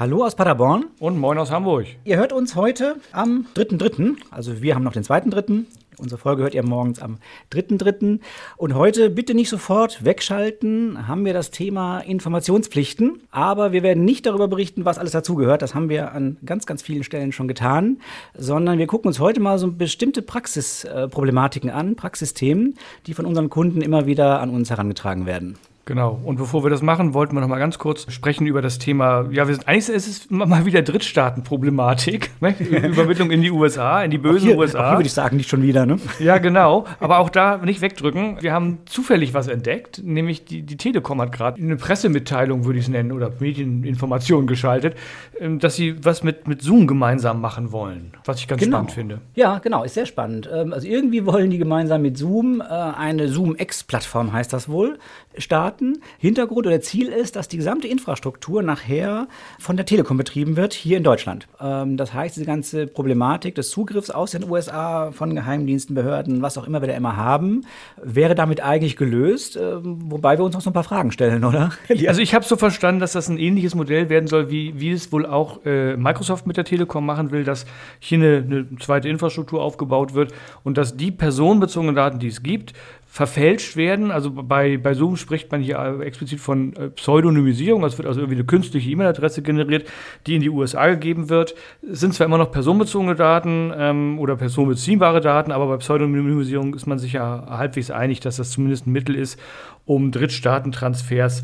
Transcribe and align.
Hallo 0.00 0.24
aus 0.24 0.34
Paderborn. 0.34 0.86
Und 0.98 1.18
moin 1.18 1.36
aus 1.36 1.50
Hamburg. 1.50 1.84
Ihr 2.04 2.16
hört 2.16 2.32
uns 2.32 2.56
heute 2.56 2.96
am 3.12 3.44
3.3., 3.54 4.16
also 4.30 4.62
wir 4.62 4.74
haben 4.74 4.82
noch 4.82 4.94
den 4.94 5.02
2.3. 5.02 5.66
Unsere 5.98 6.18
Folge 6.18 6.42
hört 6.42 6.54
ihr 6.54 6.64
morgens 6.64 7.02
am 7.02 7.18
3.3. 7.52 8.18
Und 8.56 8.74
heute 8.74 9.10
bitte 9.10 9.34
nicht 9.34 9.50
sofort 9.50 10.02
wegschalten, 10.02 11.06
haben 11.06 11.26
wir 11.26 11.34
das 11.34 11.50
Thema 11.50 12.00
Informationspflichten. 12.00 13.20
Aber 13.30 13.72
wir 13.72 13.82
werden 13.82 14.06
nicht 14.06 14.24
darüber 14.24 14.48
berichten, 14.48 14.86
was 14.86 14.96
alles 14.96 15.12
dazugehört. 15.12 15.60
Das 15.60 15.74
haben 15.74 15.90
wir 15.90 16.12
an 16.12 16.38
ganz, 16.46 16.64
ganz 16.64 16.80
vielen 16.80 17.04
Stellen 17.04 17.30
schon 17.30 17.46
getan. 17.46 17.98
Sondern 18.32 18.78
wir 18.78 18.86
gucken 18.86 19.08
uns 19.08 19.20
heute 19.20 19.40
mal 19.40 19.58
so 19.58 19.70
bestimmte 19.70 20.22
Praxisproblematiken 20.22 21.68
an, 21.68 21.94
Praxisthemen, 21.96 22.78
die 23.06 23.12
von 23.12 23.26
unseren 23.26 23.50
Kunden 23.50 23.82
immer 23.82 24.06
wieder 24.06 24.40
an 24.40 24.48
uns 24.48 24.70
herangetragen 24.70 25.26
werden. 25.26 25.58
Genau. 25.90 26.20
Und 26.22 26.36
bevor 26.36 26.62
wir 26.62 26.70
das 26.70 26.82
machen, 26.82 27.14
wollten 27.14 27.34
wir 27.34 27.40
noch 27.40 27.48
mal 27.48 27.58
ganz 27.58 27.76
kurz 27.76 28.06
sprechen 28.12 28.46
über 28.46 28.62
das 28.62 28.78
Thema. 28.78 29.28
Ja, 29.32 29.48
wir 29.48 29.56
sind 29.56 29.66
eigentlich 29.66 29.88
ist 29.88 30.06
es 30.06 30.30
mal 30.30 30.64
wieder 30.64 30.82
Drittstaatenproblematik. 30.82 32.30
Ne? 32.40 32.54
Übermittlung 32.58 33.30
in 33.30 33.42
die 33.42 33.50
USA, 33.50 34.02
in 34.02 34.10
die 34.10 34.16
bösen 34.16 34.48
hier, 34.48 34.58
USA. 34.58 34.78
Auch 34.78 34.88
hier 34.90 34.98
würde 34.98 35.06
ich 35.08 35.12
sagen, 35.12 35.36
nicht 35.36 35.50
schon 35.50 35.62
wieder, 35.62 35.84
ne? 35.84 35.98
Ja, 36.20 36.38
genau. 36.38 36.86
Aber 37.00 37.18
auch 37.18 37.28
da 37.28 37.58
nicht 37.58 37.82
wegdrücken. 37.82 38.38
Wir 38.40 38.54
haben 38.54 38.78
zufällig 38.86 39.34
was 39.34 39.48
entdeckt, 39.48 40.00
nämlich 40.02 40.46
die, 40.46 40.62
die 40.62 40.76
Telekom 40.76 41.20
hat 41.20 41.32
gerade 41.32 41.60
eine 41.60 41.76
Pressemitteilung, 41.76 42.64
würde 42.64 42.78
ich 42.78 42.86
es 42.86 42.90
nennen, 42.90 43.12
oder 43.12 43.30
Medieninformation 43.40 44.46
geschaltet, 44.46 44.96
ähm, 45.38 45.58
dass 45.58 45.76
sie 45.76 46.02
was 46.02 46.22
mit, 46.22 46.48
mit 46.48 46.62
Zoom 46.62 46.86
gemeinsam 46.86 47.42
machen 47.42 47.72
wollen. 47.72 48.12
Was 48.24 48.38
ich 48.38 48.48
ganz 48.48 48.62
genau. 48.62 48.78
spannend 48.78 48.92
finde. 48.92 49.20
Ja, 49.34 49.58
genau, 49.58 49.84
ist 49.84 49.94
sehr 49.94 50.06
spannend. 50.06 50.48
Ähm, 50.50 50.72
also 50.72 50.86
irgendwie 50.86 51.26
wollen 51.26 51.50
die 51.50 51.58
gemeinsam 51.58 52.00
mit 52.00 52.16
Zoom 52.16 52.62
äh, 52.62 52.64
eine 52.64 53.28
Zoom-X-Plattform, 53.28 54.32
heißt 54.32 54.52
das 54.52 54.68
wohl, 54.68 54.98
starten. 55.36 55.79
Hintergrund 56.18 56.66
oder 56.66 56.80
Ziel 56.80 57.08
ist, 57.08 57.36
dass 57.36 57.48
die 57.48 57.56
gesamte 57.56 57.88
Infrastruktur 57.88 58.62
nachher 58.62 59.28
von 59.58 59.76
der 59.76 59.86
Telekom 59.86 60.16
betrieben 60.16 60.56
wird, 60.56 60.72
hier 60.72 60.96
in 60.96 61.04
Deutschland. 61.04 61.48
Ähm, 61.60 61.96
das 61.96 62.14
heißt, 62.14 62.36
diese 62.36 62.46
ganze 62.46 62.86
Problematik 62.86 63.54
des 63.54 63.70
Zugriffs 63.70 64.10
aus 64.10 64.32
den 64.32 64.48
USA 64.48 65.12
von 65.12 65.34
Geheimdiensten, 65.34 65.94
Behörden, 65.94 66.42
was 66.42 66.58
auch 66.58 66.66
immer 66.66 66.80
wir 66.80 66.88
da 66.88 66.94
immer 66.94 67.16
haben, 67.16 67.62
wäre 68.02 68.34
damit 68.34 68.62
eigentlich 68.62 68.96
gelöst, 68.96 69.56
ähm, 69.56 69.98
wobei 70.10 70.38
wir 70.38 70.44
uns 70.44 70.54
noch 70.54 70.60
so 70.60 70.70
ein 70.70 70.74
paar 70.74 70.84
Fragen 70.84 71.12
stellen, 71.12 71.44
oder? 71.50 71.70
Also 72.06 72.20
ich 72.20 72.34
habe 72.34 72.44
so 72.44 72.56
verstanden, 72.56 73.00
dass 73.00 73.12
das 73.12 73.28
ein 73.28 73.38
ähnliches 73.38 73.74
Modell 73.74 74.08
werden 74.08 74.26
soll, 74.26 74.50
wie, 74.50 74.78
wie 74.80 74.90
es 74.90 75.12
wohl 75.12 75.26
auch 75.26 75.64
äh, 75.64 75.96
Microsoft 75.96 76.46
mit 76.46 76.56
der 76.56 76.64
Telekom 76.64 77.04
machen 77.06 77.30
will, 77.30 77.44
dass 77.44 77.66
hier 77.98 78.18
eine, 78.18 78.36
eine 78.36 78.66
zweite 78.78 79.08
Infrastruktur 79.08 79.62
aufgebaut 79.62 80.14
wird 80.14 80.32
und 80.64 80.76
dass 80.76 80.96
die 80.96 81.10
personenbezogenen 81.10 81.94
Daten, 81.94 82.18
die 82.18 82.28
es 82.28 82.42
gibt, 82.42 82.74
verfälscht 83.12 83.76
werden. 83.76 84.12
Also 84.12 84.30
bei, 84.30 84.76
bei 84.76 84.94
Zoom 84.94 85.16
spricht 85.16 85.50
man 85.50 85.60
hier 85.60 85.98
explizit 86.00 86.38
von 86.38 86.74
äh, 86.76 86.90
Pseudonymisierung. 86.90 87.82
Es 87.82 87.98
wird 87.98 88.06
also 88.06 88.20
irgendwie 88.20 88.36
eine 88.36 88.46
künstliche 88.46 88.88
E-Mail-Adresse 88.88 89.42
generiert, 89.42 89.88
die 90.28 90.36
in 90.36 90.40
die 90.40 90.48
USA 90.48 90.86
gegeben 90.86 91.28
wird. 91.28 91.56
Es 91.82 91.98
sind 91.98 92.14
zwar 92.14 92.26
immer 92.26 92.38
noch 92.38 92.52
personenbezogene 92.52 93.16
Daten 93.16 93.72
ähm, 93.76 94.18
oder 94.20 94.36
personenbeziehbare 94.36 95.20
Daten, 95.20 95.50
aber 95.50 95.66
bei 95.66 95.76
Pseudonymisierung 95.78 96.72
ist 96.74 96.86
man 96.86 97.00
sich 97.00 97.14
ja 97.14 97.46
halbwegs 97.50 97.90
einig, 97.90 98.20
dass 98.20 98.36
das 98.36 98.52
zumindest 98.52 98.86
ein 98.86 98.92
Mittel 98.92 99.16
ist, 99.16 99.40
um 99.86 100.12
Drittstaatentransfers 100.12 101.42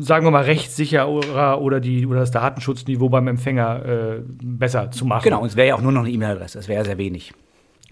sagen 0.00 0.26
wir 0.26 0.32
mal, 0.32 0.42
rechtssicher 0.42 1.08
oder, 1.08 1.60
oder, 1.60 1.80
die, 1.80 2.06
oder 2.06 2.20
das 2.20 2.32
Datenschutzniveau 2.32 3.08
beim 3.08 3.28
Empfänger 3.28 3.86
äh, 3.86 4.22
besser 4.42 4.90
zu 4.90 5.06
machen. 5.06 5.22
Genau, 5.22 5.40
und 5.40 5.46
es 5.46 5.56
wäre 5.56 5.68
ja 5.68 5.74
auch 5.76 5.80
nur 5.80 5.92
noch 5.92 6.00
eine 6.00 6.10
E-Mail-Adresse, 6.10 6.58
es 6.58 6.68
wäre 6.68 6.80
ja 6.80 6.84
sehr 6.84 6.98
wenig. 6.98 7.32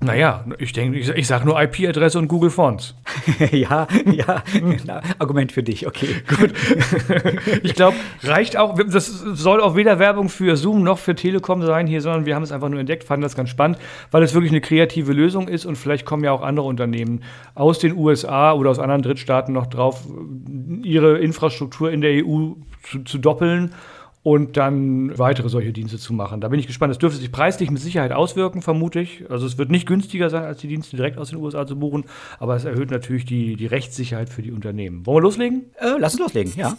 Naja, 0.03 0.45
ich 0.59 0.73
denke, 0.73 0.99
ich, 0.99 1.09
ich 1.09 1.27
sage 1.27 1.47
nur 1.47 1.61
IP-Adresse 1.61 2.19
und 2.19 2.29
Google 2.29 2.51
Fonts. 2.51 2.95
ja, 3.53 3.87
ja, 4.11 4.43
genau. 4.53 5.01
Argument 5.19 5.53
für 5.53 5.63
dich, 5.63 5.87
okay. 5.87 6.09
Gut. 6.29 6.53
ich 7.63 7.75
glaube, 7.75 7.97
reicht 8.23 8.57
auch, 8.57 8.79
das 8.79 9.07
soll 9.07 9.61
auch 9.61 9.77
weder 9.77 9.99
Werbung 9.99 10.29
für 10.29 10.57
Zoom 10.57 10.83
noch 10.83 10.99
für 10.99 11.15
Telekom 11.15 11.63
sein 11.63 11.87
hier, 11.87 12.01
sondern 12.01 12.27
wir 12.27 12.35
haben 12.35 12.43
es 12.43 12.51
einfach 12.51 12.69
nur 12.69 12.81
entdeckt, 12.81 13.05
fanden 13.05 13.23
das 13.23 13.37
ganz 13.37 13.51
spannend, 13.51 13.79
weil 14.11 14.23
es 14.23 14.35
wirklich 14.35 14.51
eine 14.53 14.61
kreative 14.61 15.13
Lösung 15.13 15.47
ist 15.47 15.67
und 15.67 15.77
vielleicht 15.77 16.05
kommen 16.05 16.25
ja 16.25 16.33
auch 16.33 16.43
andere 16.43 16.67
Unternehmen 16.67 17.23
aus 17.55 17.79
den 17.79 17.97
USA 17.97 18.53
oder 18.53 18.71
aus 18.71 18.81
anderen 18.81 19.03
Drittstaaten 19.03 19.55
noch 19.55 19.67
drauf, 19.67 20.03
ihre 20.83 21.19
Infrastruktur 21.19 21.91
in 21.93 22.01
der 22.01 22.27
EU 22.27 22.55
zu, 22.83 23.05
zu 23.05 23.19
doppeln 23.19 23.73
und 24.23 24.57
dann 24.57 25.19
weitere 25.19 25.49
solche 25.49 25.73
Dienste 25.73 25.99
zu 25.99 26.13
machen. 26.13 26.41
Da 26.41 26.49
bin 26.49 26.61
ich 26.61 26.67
gespannt. 26.67 26.91
Das 26.91 26.99
dürfte 26.99 27.19
sich 27.19 27.33
preislich 27.33 27.71
mit 27.71 27.81
Sicherheit 27.81 28.13
auswirken, 28.13 28.63
vermute 28.63 29.01
ich. 29.01 29.25
Also 29.31 29.47
es 29.47 29.59
wird 29.59 29.71
nicht 29.71 29.87
günstiger 29.87 30.31
sein, 30.31 30.45
als 30.45 30.59
die 30.59 30.69
Dienste 30.69 30.97
direkt 30.97 31.19
aus 31.19 31.31
den 31.31 31.39
USA 31.41 31.67
zu 31.67 31.79
buchen, 31.79 32.05
aber 32.39 32.55
es 32.55 32.65
erhöht 32.65 32.91
natürlich 32.91 33.25
die, 33.25 33.57
die 33.57 33.67
Rechtssicherheit 33.67 34.29
für 34.29 34.43
die 34.43 34.53
Unternehmen. 34.53 35.07
Wollen 35.07 35.17
wir 35.17 35.23
loslegen? 35.23 35.71
Äh, 35.79 35.95
lass 35.99 36.15
uns 36.15 36.23
loslegen, 36.23 36.53
ja. 36.57 36.77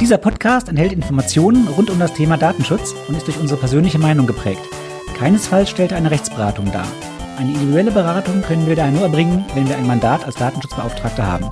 Dieser 0.00 0.18
Podcast 0.18 0.68
enthält 0.68 0.92
Informationen 0.92 1.68
rund 1.68 1.90
um 1.90 2.00
das 2.00 2.14
Thema 2.14 2.36
Datenschutz 2.36 2.96
und 3.06 3.16
ist 3.16 3.28
durch 3.28 3.38
unsere 3.38 3.60
persönliche 3.60 3.98
Meinung 3.98 4.26
geprägt. 4.26 4.62
Keinesfalls 5.16 5.70
stellt 5.70 5.92
er 5.92 5.98
eine 5.98 6.10
Rechtsberatung 6.10 6.72
dar. 6.72 6.86
Eine 7.36 7.52
individuelle 7.52 7.90
Beratung 7.90 8.42
können 8.42 8.66
wir 8.66 8.76
daher 8.76 8.92
nur 8.92 9.02
erbringen, 9.02 9.44
wenn 9.54 9.68
wir 9.68 9.76
ein 9.76 9.86
Mandat 9.86 10.24
als 10.24 10.36
Datenschutzbeauftragter 10.36 11.26
haben. 11.26 11.48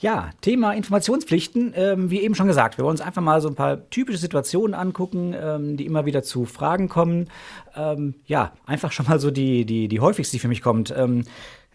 Ja, 0.00 0.30
Thema 0.40 0.72
Informationspflichten. 0.72 1.72
Ähm, 1.74 2.10
wie 2.10 2.20
eben 2.20 2.34
schon 2.34 2.46
gesagt, 2.46 2.78
wir 2.78 2.84
wollen 2.84 2.92
uns 2.92 3.00
einfach 3.00 3.20
mal 3.20 3.40
so 3.40 3.48
ein 3.48 3.56
paar 3.56 3.90
typische 3.90 4.18
Situationen 4.18 4.74
angucken, 4.74 5.34
ähm, 5.38 5.76
die 5.76 5.86
immer 5.86 6.06
wieder 6.06 6.22
zu 6.22 6.44
Fragen 6.44 6.88
kommen. 6.88 7.28
Ähm, 7.74 8.14
ja, 8.26 8.52
einfach 8.64 8.92
schon 8.92 9.06
mal 9.06 9.18
so 9.18 9.30
die, 9.30 9.64
die, 9.64 9.88
die 9.88 10.00
häufigste, 10.00 10.36
die 10.36 10.40
für 10.40 10.48
mich 10.48 10.62
kommt. 10.62 10.94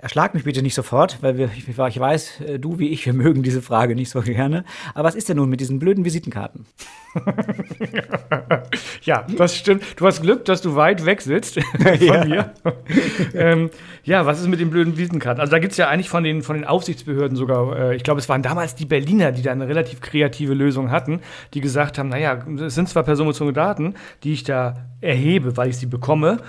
Erschlag 0.04 0.34
mich 0.34 0.44
bitte 0.44 0.62
nicht 0.62 0.76
sofort, 0.76 1.20
weil 1.22 1.38
wir, 1.38 1.50
ich 1.56 1.78
weiß, 1.78 2.42
äh, 2.42 2.60
du 2.60 2.78
wie 2.78 2.90
ich, 2.90 3.06
wir 3.06 3.14
mögen 3.14 3.42
diese 3.42 3.62
Frage 3.62 3.96
nicht 3.96 4.10
so 4.10 4.20
gerne. 4.20 4.66
Aber 4.94 5.08
was 5.08 5.16
ist 5.16 5.30
denn 5.30 5.38
nun 5.38 5.50
mit 5.50 5.62
diesen 5.62 5.80
blöden 5.80 6.04
Visitenkarten? 6.04 6.66
ja, 9.04 9.26
das 9.38 9.56
stimmt. 9.56 9.82
Du 9.96 10.06
hast 10.06 10.22
Glück, 10.22 10.44
dass 10.44 10.62
du 10.62 10.76
weit 10.76 11.06
weg 11.06 11.22
sitzt 11.22 11.58
von 11.82 12.02
ja. 12.02 12.26
mir. 12.26 12.54
ähm, 13.34 13.70
ja, 14.04 14.26
was 14.26 14.42
ist 14.42 14.50
mit 14.50 14.60
den 14.60 14.72
blöden 14.72 14.98
Visitenkarten? 14.98 15.40
Also 15.40 15.52
da 15.52 15.60
gibt 15.60 15.72
es 15.72 15.78
ja 15.78 15.88
eigentlich 15.88 16.10
von 16.10 16.26
den, 16.26 16.42
von 16.42 16.58
den 16.58 16.66
Aufsichtsbehörden 16.66 17.38
sogar, 17.38 17.74
äh, 17.80 17.96
ich 17.96 18.04
glaube, 18.04 18.20
es 18.20 18.28
waren 18.28 18.42
damals 18.42 18.76
die 18.76 18.86
Berliner, 18.86 19.32
die 19.32 19.42
da 19.42 19.54
eine 19.54 19.70
relativ 19.70 20.02
kreative 20.02 20.54
Lösung 20.54 20.92
hatten, 20.92 21.22
die 21.54 21.62
gesagt 21.62 21.98
haben, 21.98 22.10
naja, 22.10 22.46
es 22.60 22.76
sind 22.76 22.90
zwar 22.90 23.04
personenbezogene 23.04 23.54
Daten, 23.54 23.94
die 24.24 24.34
ich 24.34 24.44
da 24.44 24.86
erhebe, 25.00 25.56
weil 25.56 25.70
ich 25.70 25.78
sie 25.78 25.86
bekomme, 25.86 26.40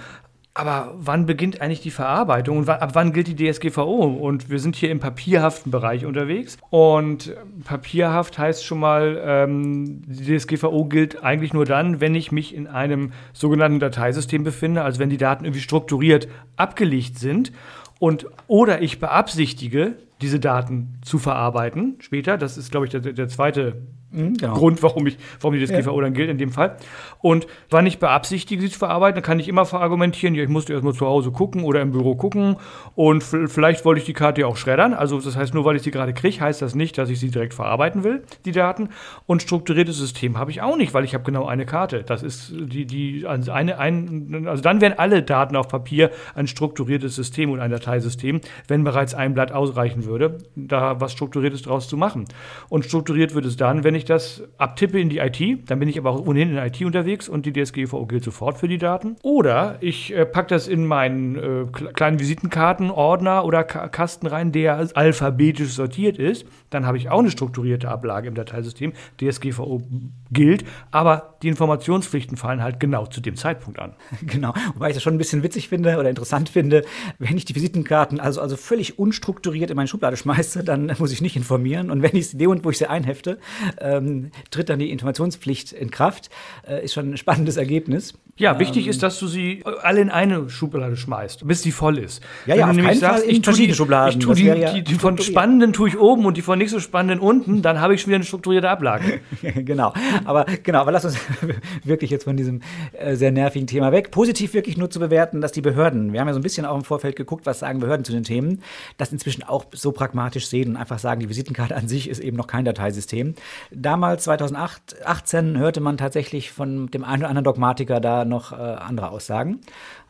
aber 0.56 0.94
wann 0.96 1.26
beginnt 1.26 1.60
eigentlich 1.60 1.80
die 1.80 1.90
Verarbeitung 1.90 2.58
und 2.58 2.68
ab 2.68 2.90
wann 2.94 3.12
gilt 3.12 3.26
die 3.26 3.34
DSGVO? 3.34 4.04
Und 4.04 4.50
wir 4.50 4.60
sind 4.60 4.76
hier 4.76 4.92
im 4.92 5.00
papierhaften 5.00 5.72
Bereich 5.72 6.06
unterwegs. 6.06 6.58
Und 6.70 7.34
papierhaft 7.64 8.38
heißt 8.38 8.64
schon 8.64 8.78
mal, 8.78 9.20
ähm, 9.24 10.02
die 10.06 10.38
DSGVO 10.38 10.84
gilt 10.84 11.24
eigentlich 11.24 11.52
nur 11.52 11.64
dann, 11.64 12.00
wenn 12.00 12.14
ich 12.14 12.30
mich 12.30 12.54
in 12.54 12.68
einem 12.68 13.12
sogenannten 13.32 13.80
Dateisystem 13.80 14.44
befinde, 14.44 14.82
also 14.82 15.00
wenn 15.00 15.10
die 15.10 15.16
Daten 15.16 15.44
irgendwie 15.44 15.60
strukturiert 15.60 16.28
abgelegt 16.56 17.18
sind. 17.18 17.50
Und 17.98 18.26
oder 18.46 18.80
ich 18.80 19.00
beabsichtige, 19.00 19.96
diese 20.24 20.40
Daten 20.40 20.98
zu 21.02 21.18
verarbeiten 21.18 21.96
später. 22.00 22.38
Das 22.38 22.56
ist, 22.56 22.70
glaube 22.70 22.86
ich, 22.86 22.92
der, 22.92 23.00
der 23.00 23.28
zweite 23.28 23.82
Mhm, 24.14 24.36
genau. 24.36 24.54
Grund, 24.54 24.82
warum, 24.82 25.06
ich, 25.06 25.18
warum 25.40 25.58
die 25.58 25.64
DSGVO 25.64 25.96
ja. 25.96 26.02
dann 26.02 26.14
gilt 26.14 26.30
in 26.30 26.38
dem 26.38 26.50
Fall. 26.50 26.76
Und 27.20 27.46
wann 27.70 27.84
ich 27.84 27.98
beabsichtige, 27.98 28.62
sie 28.62 28.70
zu 28.70 28.78
verarbeiten, 28.78 29.16
dann 29.16 29.24
kann 29.24 29.40
ich 29.40 29.48
immer 29.48 29.66
verargumentieren, 29.66 30.36
ja, 30.36 30.42
ich 30.44 30.48
musste 30.48 30.72
erstmal 30.72 30.94
zu 30.94 31.06
Hause 31.06 31.32
gucken 31.32 31.64
oder 31.64 31.82
im 31.82 31.90
Büro 31.90 32.14
gucken 32.14 32.56
und 32.94 33.24
vielleicht 33.24 33.84
wollte 33.84 34.00
ich 34.00 34.06
die 34.06 34.12
Karte 34.12 34.42
ja 34.42 34.46
auch 34.46 34.56
schreddern. 34.56 34.94
Also 34.94 35.20
das 35.20 35.36
heißt, 35.36 35.52
nur 35.52 35.64
weil 35.64 35.74
ich 35.76 35.82
sie 35.82 35.90
gerade 35.90 36.14
kriege, 36.14 36.40
heißt 36.40 36.62
das 36.62 36.76
nicht, 36.76 36.96
dass 36.96 37.10
ich 37.10 37.18
sie 37.18 37.30
direkt 37.30 37.54
verarbeiten 37.54 38.04
will, 38.04 38.22
die 38.44 38.52
Daten. 38.52 38.90
Und 39.26 39.42
strukturiertes 39.42 39.98
System 39.98 40.38
habe 40.38 40.52
ich 40.52 40.62
auch 40.62 40.76
nicht, 40.76 40.94
weil 40.94 41.04
ich 41.04 41.14
habe 41.14 41.24
genau 41.24 41.46
eine 41.46 41.66
Karte. 41.66 42.04
Das 42.04 42.22
ist 42.22 42.52
die, 42.54 42.86
die, 42.86 43.26
also 43.26 43.50
eine, 43.50 43.78
ein, 43.78 44.46
also 44.46 44.62
dann 44.62 44.80
wären 44.80 44.92
alle 44.96 45.24
Daten 45.24 45.56
auf 45.56 45.66
Papier 45.66 46.10
ein 46.36 46.46
strukturiertes 46.46 47.16
System 47.16 47.50
und 47.50 47.58
ein 47.58 47.70
Dateisystem, 47.72 48.40
wenn 48.68 48.84
bereits 48.84 49.14
ein 49.14 49.34
Blatt 49.34 49.50
ausreichen 49.50 50.04
würde, 50.04 50.13
da 50.54 51.00
was 51.00 51.12
Strukturiertes 51.12 51.62
draus 51.62 51.88
zu 51.88 51.96
machen. 51.96 52.26
Und 52.68 52.84
strukturiert 52.84 53.34
wird 53.34 53.44
es 53.44 53.56
dann, 53.56 53.82
wenn 53.82 53.94
ich 53.94 54.04
ich 54.04 54.06
das 54.06 54.42
abtippe 54.58 55.00
in 55.00 55.08
die 55.08 55.18
IT, 55.18 55.70
dann 55.70 55.78
bin 55.78 55.88
ich 55.88 55.98
aber 55.98 56.10
auch 56.10 56.26
ohnehin 56.26 56.50
in 56.50 56.54
der 56.54 56.66
IT 56.66 56.80
unterwegs 56.82 57.28
und 57.28 57.46
die 57.46 57.52
DSGVO 57.52 58.06
gilt 58.06 58.24
sofort 58.24 58.58
für 58.58 58.68
die 58.68 58.78
Daten. 58.78 59.16
Oder 59.22 59.78
ich 59.80 60.14
äh, 60.14 60.26
packe 60.26 60.48
das 60.48 60.68
in 60.68 60.86
meinen 60.86 61.36
äh, 61.36 61.64
kleinen 61.94 62.20
Visitenkartenordner 62.20 63.44
oder 63.44 63.64
K 63.64 63.88
Kasten 63.88 64.26
rein, 64.26 64.52
der 64.52 64.88
alphabetisch 64.94 65.72
sortiert 65.72 66.18
ist. 66.18 66.46
Dann 66.70 66.86
habe 66.86 66.98
ich 66.98 67.10
auch 67.10 67.20
eine 67.20 67.30
strukturierte 67.30 67.88
Ablage 67.88 68.28
im 68.28 68.34
Dateisystem. 68.34 68.92
DSGVO 69.20 69.82
gilt, 70.30 70.64
aber 70.90 71.36
die 71.42 71.48
Informationspflichten 71.48 72.36
fallen 72.36 72.62
halt 72.62 72.80
genau 72.80 73.06
zu 73.06 73.20
dem 73.20 73.36
Zeitpunkt 73.36 73.78
an. 73.78 73.94
Genau, 74.34 74.52
wobei 74.74 74.88
ich 74.88 74.94
das 74.94 75.02
schon 75.02 75.14
ein 75.14 75.18
bisschen 75.18 75.42
witzig 75.42 75.68
finde 75.68 75.96
oder 75.96 76.08
interessant 76.08 76.48
finde, 76.48 76.82
wenn 77.18 77.36
ich 77.36 77.44
die 77.44 77.54
Visitenkarten 77.54 78.18
also, 78.18 78.40
also 78.40 78.56
völlig 78.56 78.98
unstrukturiert 78.98 79.70
in 79.70 79.76
meinen 79.76 79.86
Schub 79.86 80.02
Schublade 80.04 80.16
schmeiße, 80.18 80.64
dann 80.64 80.94
muss 80.98 81.12
ich 81.12 81.22
nicht 81.22 81.36
informieren. 81.36 81.90
Und 81.90 82.02
wenn 82.02 82.14
ich 82.14 82.32
in 82.32 82.38
dem 82.38 82.64
wo 82.64 82.70
ich 82.70 82.78
sie 82.78 82.86
einhefte, 82.86 83.38
ähm, 83.78 84.30
tritt 84.50 84.68
dann 84.68 84.78
die 84.78 84.90
Informationspflicht 84.90 85.72
in 85.72 85.90
Kraft. 85.90 86.28
Äh, 86.68 86.84
ist 86.84 86.92
schon 86.92 87.12
ein 87.12 87.16
spannendes 87.16 87.56
Ergebnis. 87.56 88.14
Ja, 88.36 88.58
wichtig 88.58 88.88
ist, 88.88 89.04
dass 89.04 89.20
du 89.20 89.28
sie 89.28 89.62
alle 89.82 90.00
in 90.00 90.10
eine 90.10 90.50
Schublade 90.50 90.96
schmeißt, 90.96 91.46
bis 91.46 91.62
sie 91.62 91.70
voll 91.70 91.98
ist. 91.98 92.20
Ja, 92.46 92.56
ja, 92.56 92.68
Wenn 92.68 92.78
du 92.78 92.82
auf 92.82 92.88
keinen 92.88 93.00
Fall 93.00 93.20
in 93.20 93.30
ich 93.30 93.42
tue 93.42 93.54
die, 93.54 93.72
Schubladen. 93.72 94.18
ich 94.18 94.24
tue 94.24 94.34
die, 94.34 94.46
ja 94.46 94.72
die, 94.72 94.82
die 94.82 94.94
von 94.94 95.16
spannenden 95.18 95.72
tue 95.72 95.88
ich 95.88 95.98
oben 96.00 96.26
und 96.26 96.36
die 96.36 96.42
von 96.42 96.58
nicht 96.58 96.70
so 96.70 96.80
spannenden 96.80 97.20
unten, 97.20 97.62
dann 97.62 97.80
habe 97.80 97.94
ich 97.94 98.00
schon 98.00 98.08
wieder 98.08 98.16
eine 98.16 98.24
strukturierte 98.24 98.68
Ablage. 98.68 99.20
genau. 99.42 99.94
Aber 100.24 100.46
genau, 100.64 100.80
aber 100.80 100.90
lass 100.90 101.04
uns 101.04 101.16
wirklich 101.84 102.10
jetzt 102.10 102.24
von 102.24 102.36
diesem 102.36 102.60
äh, 102.92 103.14
sehr 103.14 103.30
nervigen 103.30 103.68
Thema 103.68 103.92
weg. 103.92 104.10
Positiv 104.10 104.52
wirklich 104.52 104.76
nur 104.76 104.90
zu 104.90 104.98
bewerten, 104.98 105.40
dass 105.40 105.52
die 105.52 105.60
Behörden, 105.60 106.12
wir 106.12 106.18
haben 106.18 106.26
ja 106.26 106.34
so 106.34 106.40
ein 106.40 106.42
bisschen 106.42 106.66
auch 106.66 106.76
im 106.76 106.84
Vorfeld 106.84 107.14
geguckt, 107.14 107.46
was 107.46 107.60
sagen 107.60 107.78
Behörden 107.78 108.04
zu 108.04 108.10
den 108.10 108.24
Themen, 108.24 108.62
das 108.96 109.12
inzwischen 109.12 109.44
auch 109.44 109.66
so 109.70 109.92
pragmatisch 109.92 110.48
sehen 110.48 110.70
und 110.70 110.76
einfach 110.76 110.98
sagen, 110.98 111.20
die 111.20 111.28
Visitenkarte 111.28 111.76
an 111.76 111.86
sich 111.86 112.10
ist 112.10 112.18
eben 112.18 112.36
noch 112.36 112.48
kein 112.48 112.64
Dateisystem. 112.64 113.36
Damals, 113.70 114.24
2018, 114.24 115.56
hörte 115.56 115.80
man 115.80 115.98
tatsächlich 115.98 116.50
von 116.50 116.88
dem 116.88 117.04
einen 117.04 117.22
oder 117.22 117.28
anderen 117.28 117.44
Dogmatiker 117.44 118.00
da 118.00 118.23
noch 118.24 118.52
äh, 118.52 118.56
andere 118.56 119.10
Aussagen. 119.10 119.60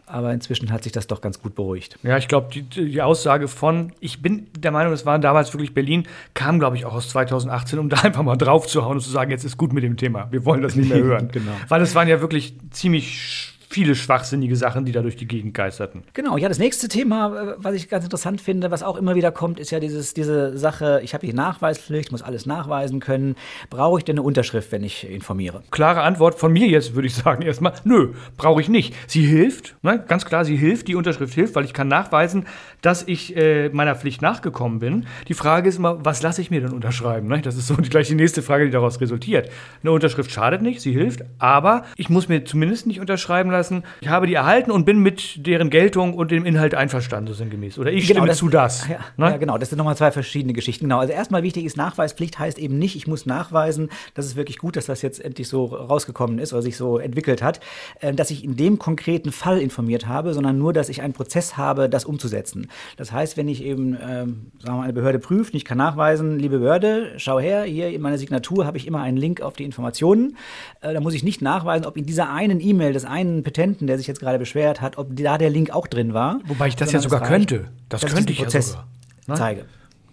Aber 0.07 0.35
inzwischen 0.35 0.71
hat 0.71 0.83
sich 0.83 0.93
das 0.93 1.07
doch 1.07 1.23
ganz 1.23 1.41
gut 1.41 1.55
beruhigt. 1.55 1.99
Ja, 2.03 2.19
ich 2.19 2.29
glaube, 2.29 2.49
die, 2.53 2.63
die 2.63 3.01
Aussage 3.01 3.49
von, 3.49 3.93
ich 4.01 4.21
bin 4.21 4.49
der 4.59 4.71
Meinung, 4.71 4.93
es 4.93 5.07
war 5.07 5.19
damals 5.19 5.55
wirklich 5.55 5.73
Berlin, 5.73 6.07
kam, 6.35 6.59
glaube 6.59 6.77
ich, 6.77 6.85
auch 6.85 6.93
aus 6.93 7.09
2018, 7.09 7.79
um 7.79 7.89
da 7.89 7.97
einfach 8.03 8.23
mal 8.23 8.37
drauf 8.37 8.67
zu 8.67 8.85
hauen 8.85 8.97
und 8.97 9.01
zu 9.01 9.11
sagen, 9.11 9.31
jetzt 9.31 9.45
ist 9.45 9.57
gut 9.57 9.73
mit 9.73 9.83
dem 9.83 9.97
Thema. 9.97 10.29
Wir 10.31 10.45
wollen 10.45 10.61
das 10.61 10.77
nicht 10.77 10.91
mehr 10.91 10.99
hören. 11.03 11.31
Genau. 11.33 11.53
Weil 11.69 11.81
es 11.81 11.95
waren 11.95 12.07
ja 12.07 12.21
wirklich 12.21 12.55
ziemlich 12.71 13.54
viele 13.75 13.97
schwachsinnige 13.97 14.55
Sachen, 14.55 14.85
die 14.85 14.93
da 14.93 15.03
durch 15.03 15.17
die 15.17 15.27
Gegend 15.27 15.53
geisterten. 15.53 16.05
Genau, 16.13 16.37
ja, 16.37 16.49
das 16.49 16.61
nächste 16.61 16.87
Thema, 16.87 17.27
äh, 17.27 17.55
was 17.59 17.75
ich 17.75 17.89
ganz 17.89 18.05
interessant 18.05 18.41
finde, 18.41 18.71
was 18.71 18.85
auch 18.85 18.97
immer 18.97 19.17
wieder 19.17 19.33
kommt, 19.33 19.59
ist 19.59 19.73
ja 19.73 19.81
dieses, 19.81 20.15
diese 20.15 20.57
Sache, 20.57 21.01
ich 21.03 21.13
habe 21.13 21.27
die 21.27 21.33
Nachweispflicht, 21.33 22.13
muss 22.13 22.23
alles 22.23 22.47
nachweisen 22.47 23.01
können. 23.01 23.35
Brauche 23.71 23.99
ich 23.99 24.05
denn 24.05 24.15
eine 24.15 24.23
Unterschrift, 24.23 24.71
wenn 24.71 24.85
ich 24.85 25.11
informiere? 25.11 25.65
Klare 25.73 26.03
Antwort 26.03 26.37
von 26.37 26.53
mir 26.53 26.69
jetzt, 26.69 26.95
würde 26.95 27.09
ich 27.09 27.17
sagen, 27.17 27.43
erstmal, 27.43 27.73
nö, 27.83 28.13
brauche 28.37 28.61
ich 28.61 28.69
nicht. 28.69 28.95
Sie 29.09 29.27
hilft, 29.27 29.75
ne? 29.83 30.05
ganz 30.07 30.25
klar, 30.25 30.45
sie 30.45 30.55
hilft, 30.57 30.87
die 30.87 30.95
Unterschrift 30.95 31.35
hilft, 31.35 31.57
weil 31.57 31.65
ich 31.65 31.73
kann 31.73 31.89
nachweisen, 31.89 32.47
dass 32.81 33.03
ich 33.03 33.37
äh, 33.37 33.71
meiner 33.71 33.97
Pflicht 33.97 34.23
nachgekommen 34.23 34.79
bin. 34.79 35.07
Die 35.27 35.35
Frage 35.35 35.69
ist 35.69 35.79
immer, 35.79 36.05
was 36.05 36.23
lasse 36.23 36.41
ich 36.41 36.53
mir 36.53 36.61
denn 36.61 36.73
unterschreiben? 36.73 37.27
Ne? 37.27 37.41
Das 37.41 37.57
ist 37.57 37.67
so 37.67 37.75
gleich 37.75 38.07
die 38.07 38.15
nächste 38.15 38.41
Frage, 38.41 38.67
die 38.67 38.71
daraus 38.71 39.01
resultiert. 39.01 39.51
Eine 39.83 39.91
Unterschrift 39.91 40.31
schadet 40.31 40.63
nicht, 40.63 40.81
sie 40.81 40.93
hilft, 40.93 41.25
aber 41.41 41.85
ich 41.97 42.09
muss 42.09 42.29
mir 42.29 42.45
zumindest 42.45 42.87
nicht 42.87 43.01
unterschreiben 43.01 43.51
lassen, 43.51 43.64
ich 44.01 44.09
habe 44.09 44.27
die 44.27 44.35
erhalten 44.35 44.71
und 44.71 44.85
bin 44.85 44.99
mit 44.99 45.47
deren 45.47 45.71
Geltung 45.71 46.15
und 46.15 46.31
dem 46.31 46.45
Inhalt 46.45 46.75
einverstanden, 46.75 47.29
so 47.29 47.35
sinngemäß. 47.35 47.79
Oder 47.79 47.93
ich 47.93 48.05
stimme 48.05 48.31
zu 48.33 48.49
das. 48.49 48.89
Ja, 48.89 48.99
ne? 49.17 49.31
ja, 49.31 49.37
genau, 49.37 49.59
das 49.59 49.71
sind 49.71 49.79
nochmal 49.79 49.97
zwei 49.97 50.11
verschiedene 50.11 50.53
Geschichten. 50.53 50.87
Genau, 50.87 50.99
also 50.99 51.13
erstmal 51.13 51.43
wichtig 51.43 51.65
ist, 51.65 51.77
Nachweispflicht 51.77 52.39
heißt 52.39 52.59
eben 52.59 52.79
nicht, 52.79 52.97
ich 52.97 53.07
muss 53.07 53.27
nachweisen, 53.27 53.91
das 54.15 54.27
ist 54.27 54.37
wirklich 54.37 54.59
gut, 54.59 54.77
dass 54.77 54.87
das 54.87 55.03
jetzt 55.03 55.25
endlich 55.25 55.49
so 55.49 55.67
rausgekommen 55.67 56.39
ist 56.39 56.53
oder 56.53 56.63
sich 56.63 56.77
so 56.77 56.99
entwickelt 56.99 57.43
hat, 57.43 57.61
äh, 58.01 58.13
dass 58.13 58.31
ich 58.31 58.45
in 58.45 58.57
dem 58.57 58.79
konkreten 58.79 59.33
Fall 59.33 59.59
informiert 59.59 60.07
habe, 60.07 60.35
sondern 60.35 60.59
nur, 60.59 60.73
dass 60.73 60.89
ich 60.89 61.03
einen 61.03 61.13
Prozess 61.13 61.57
habe, 61.57 61.89
das 61.89 62.05
umzusetzen. 62.05 62.69
Das 62.97 63.13
heißt, 63.13 63.37
wenn 63.37 63.49
ich 63.49 63.65
eben, 63.65 63.95
ähm, 63.95 64.51
sagen 64.59 64.65
wir 64.65 64.73
mal, 64.73 64.83
eine 64.83 64.93
Behörde 64.93 65.19
prüft 65.19 65.55
und 65.55 65.57
ich 65.57 65.65
kann 65.65 65.79
nachweisen, 65.79 66.39
liebe 66.39 66.59
Behörde, 66.59 67.13
schau 67.17 67.39
her, 67.39 67.65
hier 67.65 67.89
in 67.89 68.01
meiner 68.01 68.19
Signatur 68.19 68.67
habe 68.67 68.77
ich 68.77 68.87
immer 68.87 69.03
einen 69.03 69.17
Link 69.17 69.41
auf 69.41 69.55
die 69.55 69.65
Informationen. 69.65 70.37
Äh, 70.81 70.95
da 70.95 71.01
muss 71.01 71.15
ich 71.15 71.23
nicht 71.23 71.43
nachweisen, 71.43 71.87
ob 71.87 71.97
in 71.97 72.07
dieser 72.07 72.31
einen 72.31 72.61
E-Mail 72.61 72.93
des 72.93 73.05
einen 73.05 73.43
Petenten, 73.55 73.87
der 73.87 73.97
sich 73.99 74.07
jetzt 74.07 74.21
gerade 74.21 74.39
beschwert 74.39 74.81
hat, 74.81 74.99
ob 74.99 75.17
da 75.17 75.39
der 75.39 75.49
Link 75.49 75.71
auch 75.71 75.87
drin 75.87 76.13
war. 76.13 76.41
Wobei 76.47 76.69
ich 76.69 76.77
das 76.77 76.93
ja 76.93 77.01
sogar 77.01 77.21
reicht, 77.21 77.31
könnte. 77.31 77.69
Das 77.89 78.03
könnte 78.03 78.27
diesen 78.27 78.47
ich 78.47 78.53
ja 78.53 78.61
sogar. 78.61 78.87
Ne? 79.27 79.35
zeige. 79.37 79.65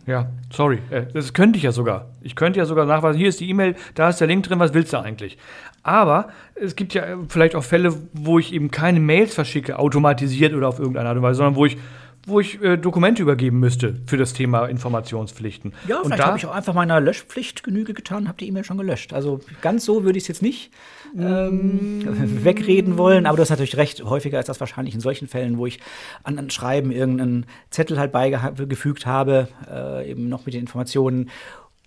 Ja, 0.08 0.30
sorry. 0.52 0.80
Äh, 0.90 1.08
Das 1.14 1.34
könnte 1.34 1.58
ich 1.58 1.64
ja 1.64 1.72
sogar. 1.72 2.10
Ich 2.22 2.36
könnte 2.36 2.60
ja 2.60 2.66
sogar 2.66 2.86
nachweisen, 2.86 3.18
hier 3.20 3.30
ist 3.30 3.40
die 3.40 3.50
E-Mail, 3.50 3.76
da 3.96 4.10
ist 4.10 4.20
der 4.20 4.28
Link 4.28 4.44
drin, 4.46 4.60
was 4.60 4.74
willst 4.74 4.94
du 4.94 4.98
eigentlich? 4.98 5.38
Aber 5.84 6.30
es 6.56 6.76
gibt 6.76 6.94
ja 6.94 7.04
äh, 7.04 7.18
vielleicht 7.28 7.56
auch 7.56 7.64
Fälle, 7.64 7.94
wo 8.14 8.40
ich 8.40 8.54
eben 8.54 8.72
keine 8.72 9.00
Mails 9.00 9.34
verschicke, 9.34 9.78
automatisiert 9.78 10.54
oder 10.54 10.68
auf 10.68 10.80
irgendeine 10.80 11.10
Art 11.10 11.18
und 11.18 11.24
Weise, 11.24 11.38
sondern 11.38 11.56
wo 11.56 11.66
ich, 11.66 11.78
wo 12.26 12.40
ich 12.40 12.62
äh, 12.64 12.78
Dokumente 12.78 13.22
übergeben 13.22 13.60
müsste 13.60 13.96
für 14.06 14.18
das 14.18 14.34
Thema 14.34 14.66
Informationspflichten. 14.68 15.74
Ja, 15.88 15.98
und 15.98 16.06
vielleicht 16.06 16.22
da 16.22 16.28
habe 16.28 16.38
ich 16.38 16.46
auch 16.46 16.54
einfach 16.56 16.74
meiner 16.74 17.00
Löschpflicht 17.00 17.64
Genüge 17.64 17.94
getan, 17.94 18.28
habe 18.28 18.38
die 18.38 18.48
E-Mail 18.48 18.64
schon 18.64 18.78
gelöscht. 18.78 19.14
Also 19.14 19.42
ganz 19.62 19.86
so 19.86 20.04
würde 20.04 20.18
ich 20.18 20.24
es 20.26 20.28
jetzt 20.28 20.42
nicht 20.42 20.72
ähm, 21.18 22.44
wegreden 22.44 22.98
wollen, 22.98 23.26
aber 23.26 23.38
du 23.38 23.42
hast 23.42 23.50
natürlich 23.50 23.78
recht. 23.78 24.04
Häufiger 24.04 24.40
ist 24.40 24.50
das 24.50 24.60
wahrscheinlich 24.60 24.94
in 24.96 25.02
solchen 25.02 25.28
Fällen, 25.28 25.58
wo 25.58 25.66
ich 25.66 25.80
an, 26.24 26.38
an 26.40 26.50
Schreiben 26.50 26.92
irgendeinen 26.92 27.46
Zettel 27.70 28.00
halt 28.00 28.12
beigefügt 28.12 29.06
habe, 29.06 29.48
äh, 29.70 30.10
eben 30.10 30.30
noch 30.30 30.46
mit 30.46 30.54
den 30.54 30.62
Informationen. 30.62 31.30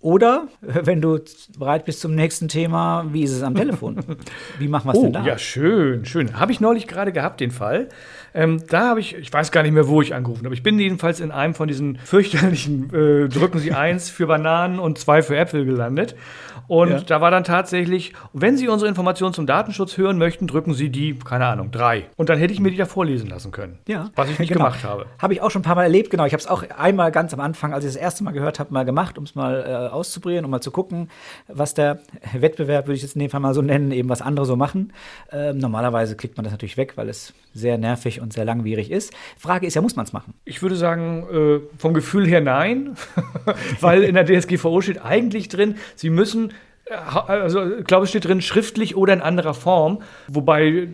Oder, 0.05 0.49
wenn 0.61 1.01
du 1.01 1.17
bereit 1.57 1.85
bist 1.85 1.99
zum 1.99 2.13
nächsten 2.13 2.47
Thema, 2.47 3.05
wie 3.11 3.23
ist 3.23 3.31
es 3.31 3.41
am 3.41 3.55
Telefon? 3.55 3.97
Wie 4.59 4.67
machen 4.67 4.85
wir 4.87 4.91
es 4.93 4.99
Oh, 4.99 5.03
denn 5.05 5.13
da? 5.13 5.25
ja, 5.25 5.39
schön, 5.39 6.05
schön. 6.05 6.39
Habe 6.39 6.51
ich 6.51 6.61
neulich 6.61 6.85
gerade 6.85 7.11
gehabt, 7.11 7.39
den 7.39 7.49
Fall. 7.49 7.89
Ähm, 8.35 8.61
da 8.69 8.89
habe 8.89 8.99
ich, 8.99 9.15
ich 9.15 9.33
weiß 9.33 9.51
gar 9.51 9.63
nicht 9.63 9.71
mehr, 9.71 9.87
wo 9.87 10.03
ich 10.03 10.13
angerufen 10.13 10.45
habe. 10.45 10.53
Ich 10.53 10.61
bin 10.61 10.77
jedenfalls 10.77 11.19
in 11.21 11.31
einem 11.31 11.55
von 11.55 11.67
diesen 11.67 11.97
fürchterlichen 11.97 12.93
äh, 12.93 13.29
Drücken 13.29 13.57
Sie 13.57 13.71
eins 13.73 14.11
für 14.11 14.27
Bananen 14.27 14.77
und 14.77 14.99
zwei 14.99 15.23
für 15.23 15.35
Äpfel 15.37 15.65
gelandet. 15.65 16.15
Und 16.67 16.89
Ja. 16.89 16.99
da 17.01 17.21
war 17.21 17.29
dann 17.31 17.43
tatsächlich, 17.43 18.13
wenn 18.33 18.57
Sie 18.57 18.67
unsere 18.67 18.89
Informationen 18.89 19.33
zum 19.33 19.45
Datenschutz 19.45 19.97
hören 19.97 20.17
möchten, 20.17 20.47
drücken 20.47 20.73
Sie 20.73 20.89
die, 20.89 21.17
keine 21.17 21.45
Ahnung, 21.45 21.71
drei. 21.71 22.05
Und 22.15 22.29
dann 22.29 22.37
hätte 22.39 22.53
ich 22.53 22.59
mir 22.59 22.71
die 22.71 22.77
da 22.77 22.85
vorlesen 22.85 23.29
lassen 23.29 23.51
können. 23.51 23.79
Ja, 23.87 24.09
Was 24.15 24.29
ich 24.29 24.39
nicht 24.39 24.49
genau. 24.51 24.65
gemacht 24.65 24.83
habe. 24.83 25.05
Habe 25.21 25.33
ich 25.33 25.41
auch 25.41 25.51
schon 25.51 25.61
ein 25.61 25.65
paar 25.65 25.75
Mal 25.75 25.83
erlebt, 25.83 26.09
genau. 26.09 26.25
Ich 26.25 26.33
habe 26.33 26.41
es 26.41 26.47
auch 26.47 26.63
einmal 26.77 27.11
ganz 27.11 27.33
am 27.33 27.39
Anfang, 27.39 27.73
als 27.73 27.85
ich 27.85 27.93
das 27.93 28.01
erste 28.01 28.23
Mal 28.23 28.31
gehört 28.31 28.59
habe, 28.59 28.73
mal 28.73 28.83
gemacht, 28.85 29.17
um 29.17 29.23
es 29.25 29.35
mal 29.35 29.63
äh, 29.91 29.93
auszuprobieren, 29.95 30.45
um 30.45 30.51
mal 30.51 30.61
zu 30.61 30.71
gucken, 30.71 31.09
was 31.47 31.73
der 31.73 31.99
Wettbewerb, 32.33 32.85
würde 32.87 32.95
ich 32.95 33.01
jetzt 33.01 33.15
in 33.15 33.21
dem 33.21 33.29
Fall 33.29 33.39
mal 33.39 33.53
so 33.53 33.61
nennen, 33.61 33.91
eben 33.91 34.09
was 34.09 34.21
andere 34.21 34.45
so 34.45 34.55
machen. 34.55 34.93
Ähm, 35.31 35.57
normalerweise 35.57 36.15
klickt 36.15 36.37
man 36.37 36.43
das 36.43 36.51
natürlich 36.51 36.77
weg, 36.77 36.93
weil 36.97 37.09
es 37.09 37.33
sehr 37.53 37.77
nervig 37.77 38.21
und 38.21 38.33
sehr 38.33 38.45
langwierig 38.45 38.91
ist. 38.91 39.13
Frage 39.37 39.65
ist 39.65 39.73
ja, 39.75 39.81
muss 39.81 39.95
man 39.95 40.05
es 40.05 40.13
machen? 40.13 40.33
Ich 40.43 40.61
würde 40.61 40.75
sagen, 40.75 41.25
äh, 41.31 41.59
vom 41.77 41.93
Gefühl 41.93 42.27
her 42.27 42.41
nein, 42.41 42.95
weil 43.81 44.03
in 44.03 44.15
der 44.15 44.25
DSGVO 44.25 44.81
steht 44.81 45.03
eigentlich 45.03 45.49
drin, 45.49 45.75
Sie 45.95 46.09
müssen, 46.09 46.51
also 46.91 47.77
ich 47.79 47.85
glaube, 47.85 48.03
es 48.03 48.09
steht 48.09 48.25
drin, 48.25 48.41
schriftlich 48.41 48.95
oder 48.95 49.13
in 49.13 49.21
anderer 49.21 49.55
Form, 49.55 50.03
wobei 50.27 50.87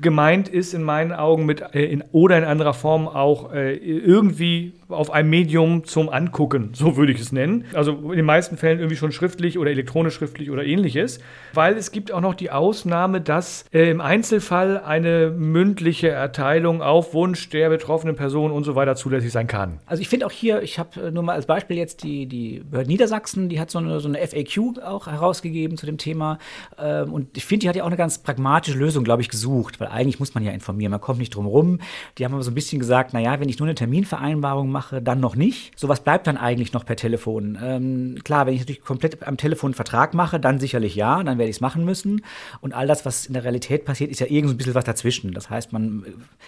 gemeint 0.00 0.48
ist 0.48 0.74
in 0.74 0.82
meinen 0.82 1.12
Augen 1.12 1.46
mit 1.46 1.62
äh, 1.74 1.84
in, 1.84 2.04
oder 2.12 2.36
in 2.36 2.44
anderer 2.44 2.74
Form 2.74 3.08
auch 3.08 3.52
äh, 3.52 3.74
irgendwie 3.74 4.74
auf 4.88 5.10
einem 5.10 5.30
Medium 5.30 5.84
zum 5.84 6.10
Angucken, 6.10 6.70
so 6.74 6.96
würde 6.98 7.12
ich 7.12 7.20
es 7.20 7.32
nennen. 7.32 7.64
Also 7.72 7.92
in 8.10 8.16
den 8.16 8.26
meisten 8.26 8.58
Fällen 8.58 8.78
irgendwie 8.78 8.96
schon 8.96 9.10
schriftlich 9.10 9.58
oder 9.58 9.70
elektronisch 9.70 10.14
schriftlich 10.14 10.50
oder 10.50 10.64
ähnliches, 10.64 11.18
weil 11.54 11.76
es 11.76 11.92
gibt 11.92 12.12
auch 12.12 12.20
noch 12.20 12.34
die 12.34 12.50
Ausnahme, 12.50 13.22
dass 13.22 13.64
äh, 13.72 13.90
im 13.90 14.02
Einzelfall 14.02 14.82
eine 14.84 15.30
mündliche 15.30 16.08
Erteilung 16.08 16.82
auf 16.82 17.14
Wunsch 17.14 17.48
der 17.48 17.70
betroffenen 17.70 18.16
Person 18.16 18.50
und 18.50 18.64
so 18.64 18.74
weiter 18.74 18.96
zulässig 18.96 19.32
sein 19.32 19.46
kann. 19.46 19.80
Also 19.86 20.02
ich 20.02 20.08
finde 20.10 20.26
auch 20.26 20.30
hier, 20.30 20.62
ich 20.62 20.78
habe 20.78 21.08
äh, 21.08 21.10
nur 21.10 21.22
mal 21.22 21.32
als 21.32 21.46
Beispiel 21.46 21.78
jetzt 21.78 22.02
die, 22.02 22.26
die 22.26 22.62
Behörde 22.68 22.90
Niedersachsen, 22.90 23.48
die 23.48 23.60
hat 23.60 23.70
so 23.70 23.78
eine, 23.78 24.00
so 24.00 24.08
eine 24.08 24.18
FAQ 24.18 24.82
auch 24.84 25.06
herausgegeben 25.22 25.76
zu 25.76 25.86
dem 25.86 25.98
Thema. 25.98 26.38
Ähm, 26.78 27.12
und 27.12 27.36
ich 27.36 27.44
finde, 27.44 27.62
die 27.62 27.68
hat 27.68 27.76
ja 27.76 27.84
auch 27.84 27.88
eine 27.88 27.96
ganz 27.96 28.18
pragmatische 28.18 28.76
Lösung, 28.76 29.04
glaube 29.04 29.22
ich, 29.22 29.28
gesucht, 29.28 29.80
weil 29.80 29.88
eigentlich 29.88 30.18
muss 30.18 30.34
man 30.34 30.44
ja 30.44 30.52
informieren, 30.52 30.90
man 30.90 31.00
kommt 31.00 31.18
nicht 31.18 31.34
drum 31.34 31.46
rum. 31.46 31.78
Die 32.18 32.24
haben 32.24 32.34
aber 32.34 32.42
so 32.42 32.50
ein 32.50 32.54
bisschen 32.54 32.78
gesagt, 32.78 33.14
naja, 33.14 33.40
wenn 33.40 33.48
ich 33.48 33.58
nur 33.58 33.66
eine 33.66 33.74
Terminvereinbarung 33.74 34.70
mache, 34.70 35.00
dann 35.00 35.20
noch 35.20 35.36
nicht. 35.36 35.78
So 35.78 35.88
was 35.88 36.00
bleibt 36.00 36.26
dann 36.26 36.36
eigentlich 36.36 36.72
noch 36.72 36.84
per 36.84 36.96
Telefon. 36.96 37.58
Ähm, 37.62 38.18
klar, 38.24 38.46
wenn 38.46 38.54
ich 38.54 38.60
natürlich 38.60 38.82
komplett 38.82 39.26
am 39.26 39.36
Telefon 39.36 39.68
einen 39.68 39.74
Vertrag 39.74 40.14
mache, 40.14 40.40
dann 40.40 40.58
sicherlich 40.58 40.94
ja, 40.94 41.22
dann 41.22 41.38
werde 41.38 41.50
ich 41.50 41.56
es 41.56 41.60
machen 41.60 41.84
müssen. 41.84 42.22
Und 42.60 42.74
all 42.74 42.86
das, 42.86 43.06
was 43.06 43.26
in 43.26 43.34
der 43.34 43.44
Realität 43.44 43.84
passiert, 43.84 44.10
ist 44.10 44.20
ja 44.20 44.26
irgend 44.26 44.48
so 44.48 44.54
ein 44.54 44.58
bisschen 44.58 44.74
was 44.74 44.84
dazwischen. 44.84 45.32
Das 45.32 45.50
heißt, 45.50 45.72
man 45.72 46.04